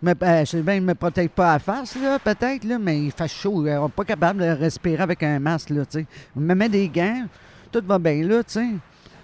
Mais, 0.00 0.14
euh, 0.22 0.40
je 0.40 0.50
sais 0.50 0.62
bien, 0.62 0.76
je 0.76 0.80
ne 0.80 0.86
me 0.86 0.94
protège 0.94 1.28
pas 1.28 1.50
à 1.50 1.52
la 1.54 1.58
face, 1.60 1.94
là, 1.96 2.18
peut-être, 2.18 2.64
là, 2.64 2.78
mais 2.78 3.04
il 3.04 3.12
fait 3.12 3.28
chaud. 3.28 3.64
euh, 3.66 3.76
On 3.76 3.84
n'est 3.84 3.90
pas 3.90 4.04
capable 4.04 4.40
de 4.40 4.48
respirer 4.48 5.02
avec 5.02 5.22
un 5.22 5.38
masque, 5.38 5.70
là, 5.70 5.84
me 6.34 6.54
mets 6.54 6.68
des 6.68 6.88
gants, 6.88 7.26
tout 7.70 7.82
va 7.86 7.98
bien, 8.00 8.26
là. 8.26 8.42
Je 8.52 8.78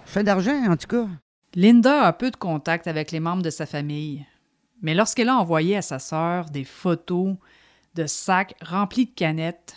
fais 0.05 0.21
de 0.21 0.27
l'argent, 0.27 0.71
en 0.71 0.77
tout 0.77 0.87
cas. 0.87 1.07
Linda 1.55 2.03
a 2.03 2.13
peu 2.13 2.31
de 2.31 2.37
contact 2.37 2.87
avec 2.87 3.11
les 3.11 3.19
membres 3.19 3.41
de 3.43 3.49
sa 3.49 3.65
famille, 3.65 4.25
mais 4.81 4.93
lorsqu'elle 4.93 5.27
a 5.27 5.35
envoyé 5.35 5.75
à 5.75 5.81
sa 5.81 5.99
sœur 5.99 6.45
des 6.45 6.63
photos 6.63 7.35
de 7.95 8.05
sacs 8.05 8.55
remplis 8.61 9.07
de 9.07 9.11
canettes, 9.11 9.75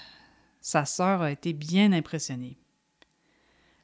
sa 0.61 0.85
sœur 0.85 1.23
a 1.23 1.33
été 1.33 1.53
bien 1.53 1.93
impressionnée. 1.93 2.62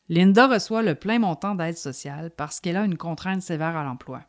Linda 0.09 0.47
reçoit 0.47 0.83
le 0.83 0.95
plein 0.95 1.19
montant 1.19 1.55
d'aide 1.55 1.77
sociale 1.77 2.31
parce 2.37 2.61
qu'elle 2.61 2.77
a 2.77 2.85
une 2.85 2.97
contrainte 2.97 3.43
sévère 3.43 3.77
à 3.77 3.85
l'emploi. 3.85 4.23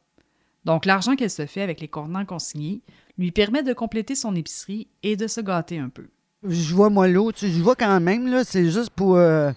Donc 0.66 0.86
l'argent 0.86 1.16
qu'elle 1.16 1.30
se 1.30 1.46
fait 1.46 1.62
avec 1.62 1.80
les 1.80 1.88
contenants 1.88 2.26
consignés 2.26 2.82
lui 3.18 3.32
permet 3.32 3.64
de 3.64 3.74
compléter 3.74 4.16
son 4.16 4.36
épicerie 4.36 4.88
et 5.04 5.16
de 5.16 5.28
se 5.28 5.42
gâter 5.42 5.80
un 5.80 5.90
peu. 5.90 6.10
Je 6.44 6.74
vois 6.74 6.90
moi 6.90 7.08
sais, 7.36 7.50
je 7.50 7.62
vois 7.62 7.76
quand 7.76 8.00
même, 8.00 8.28
là, 8.28 8.44
c'est 8.44 8.70
juste 8.70 8.92
pour 8.92 9.16
euh, 9.16 9.52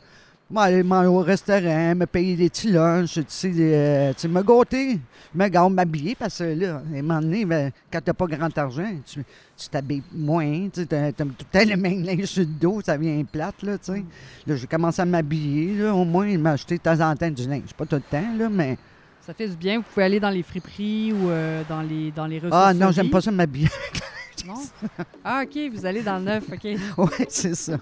aller 0.61 0.83
manger 0.83 1.09
au 1.09 1.21
restaurant, 1.21 1.95
me 1.95 2.05
payer 2.05 2.37
des 2.37 2.49
petits 2.49 2.71
lunchs, 2.71 3.15
tu 3.15 3.25
sais, 3.29 3.53
euh, 3.57 4.13
tu 4.13 4.21
sais, 4.21 4.29
me 4.29 4.43
gâter, 4.43 5.01
me 5.35 5.49
gâter, 5.49 5.75
m'habiller, 5.75 6.15
parce 6.15 6.39
que 6.39 6.45
là, 6.45 6.77
à 6.77 6.99
un 6.99 7.03
moment 7.03 7.21
donné, 7.21 7.45
ben, 7.45 7.73
quand 7.91 8.01
t'as 8.05 8.13
pas 8.13 8.27
grand 8.27 8.59
argent, 8.59 8.91
tu 9.07 9.25
tu 9.57 9.69
t'habilles 9.69 10.03
moins, 10.13 10.69
tu 10.69 10.81
sais, 10.81 10.87
t'as 10.87 11.13
t'as 11.13 11.25
tout 11.25 11.31
le 11.53 11.59
temps 11.59 11.71
le 11.71 11.77
même 11.77 12.03
linge 12.05 12.25
sur 12.25 12.43
le 12.43 12.47
dos, 12.47 12.81
ça 12.85 12.97
vient 12.97 13.23
plate, 13.25 13.63
là, 13.63 13.79
tu 13.79 13.93
sais. 13.93 14.05
Là, 14.47 14.57
j'ai 14.57 14.67
commencé 14.67 15.01
à 15.01 15.05
m'habiller, 15.05 15.77
là, 15.83 15.95
au 15.95 16.05
moins, 16.05 16.37
m'acheter 16.37 16.77
de 16.77 16.83
temps 16.83 17.01
en 17.01 17.17
temps 17.17 17.31
du 17.31 17.49
linge, 17.49 17.73
pas 17.77 17.87
tout 17.87 17.97
le 17.97 18.03
temps, 18.03 18.37
là, 18.39 18.49
mais... 18.51 18.77
Ça 19.25 19.33
fait 19.33 19.47
du 19.47 19.55
bien. 19.55 19.77
Vous 19.77 19.85
pouvez 19.85 20.05
aller 20.05 20.19
dans 20.19 20.31
les 20.31 20.43
friperies 20.43 21.13
ou 21.13 21.31
euh, 21.31 21.63
dans 21.69 21.81
les, 21.81 22.11
dans 22.11 22.27
les 22.27 22.41
ressources. 22.41 22.57
Ah 22.57 22.75
non, 22.75 22.91
j'aime 22.91 23.09
pas 23.09 23.21
ça 23.21 23.31
m'habiller. 23.31 23.69
Non? 24.47 24.55
Ah, 25.25 25.45
OK, 25.45 25.57
vous 25.73 25.87
allez 25.87 26.03
dans 26.03 26.19
le 26.19 26.25
neuf, 26.25 26.45
OK. 26.53 26.65
oui, 26.99 27.27
c'est 27.29 27.55
ça. 27.55 27.79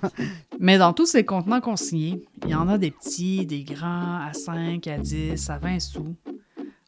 Mais 0.58 0.78
dans 0.78 0.92
tous 0.92 1.06
ces 1.06 1.24
contenants 1.24 1.60
consignés, 1.60 2.22
il 2.44 2.50
y 2.50 2.54
en 2.54 2.68
a 2.68 2.76
des 2.76 2.90
petits, 2.90 3.46
des 3.46 3.64
grands, 3.64 4.18
à 4.20 4.32
5, 4.32 4.86
à 4.86 4.98
10, 4.98 5.50
à 5.50 5.58
20 5.58 5.80
sous, 5.80 6.14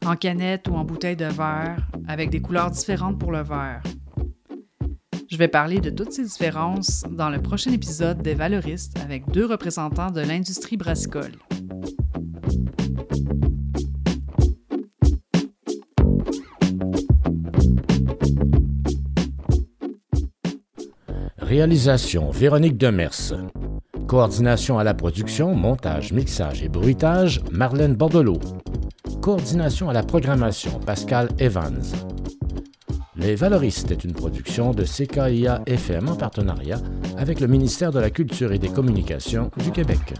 en 0.05 0.15
canette 0.15 0.67
ou 0.67 0.75
en 0.75 0.83
bouteille 0.83 1.15
de 1.15 1.25
verre, 1.25 1.87
avec 2.07 2.29
des 2.29 2.41
couleurs 2.41 2.71
différentes 2.71 3.17
pour 3.19 3.31
le 3.31 3.41
verre. 3.41 3.81
Je 5.29 5.37
vais 5.37 5.47
parler 5.47 5.79
de 5.79 5.89
toutes 5.89 6.11
ces 6.11 6.23
différences 6.23 7.03
dans 7.09 7.29
le 7.29 7.41
prochain 7.41 7.71
épisode 7.71 8.21
des 8.21 8.35
Valoristes 8.35 8.99
avec 8.99 9.27
deux 9.31 9.45
représentants 9.45 10.11
de 10.11 10.21
l'industrie 10.21 10.77
brassicole. 10.77 11.31
Réalisation 21.55 22.31
Véronique 22.31 22.79
Demers. 22.79 23.31
Coordination 24.07 24.79
à 24.79 24.83
la 24.83 24.95
production, 24.95 25.53
montage, 25.53 26.11
mixage 26.11 26.63
et 26.63 26.67
bruitage, 26.67 27.43
Marlène 27.51 27.93
Bordelot. 27.93 28.39
Coordination 29.21 29.87
à 29.87 29.93
la 29.93 30.01
programmation, 30.01 30.79
Pascal 30.79 31.29
Evans. 31.37 31.83
Les 33.15 33.35
Valoristes 33.35 33.91
est 33.91 34.03
une 34.03 34.13
production 34.13 34.71
de 34.71 34.83
CKIA 34.83 35.61
FM 35.67 36.09
en 36.09 36.15
partenariat 36.15 36.79
avec 37.19 37.39
le 37.39 37.45
ministère 37.45 37.91
de 37.91 37.99
la 37.99 38.09
Culture 38.09 38.51
et 38.51 38.57
des 38.57 38.69
Communications 38.69 39.51
du 39.63 39.69
Québec. 39.69 40.15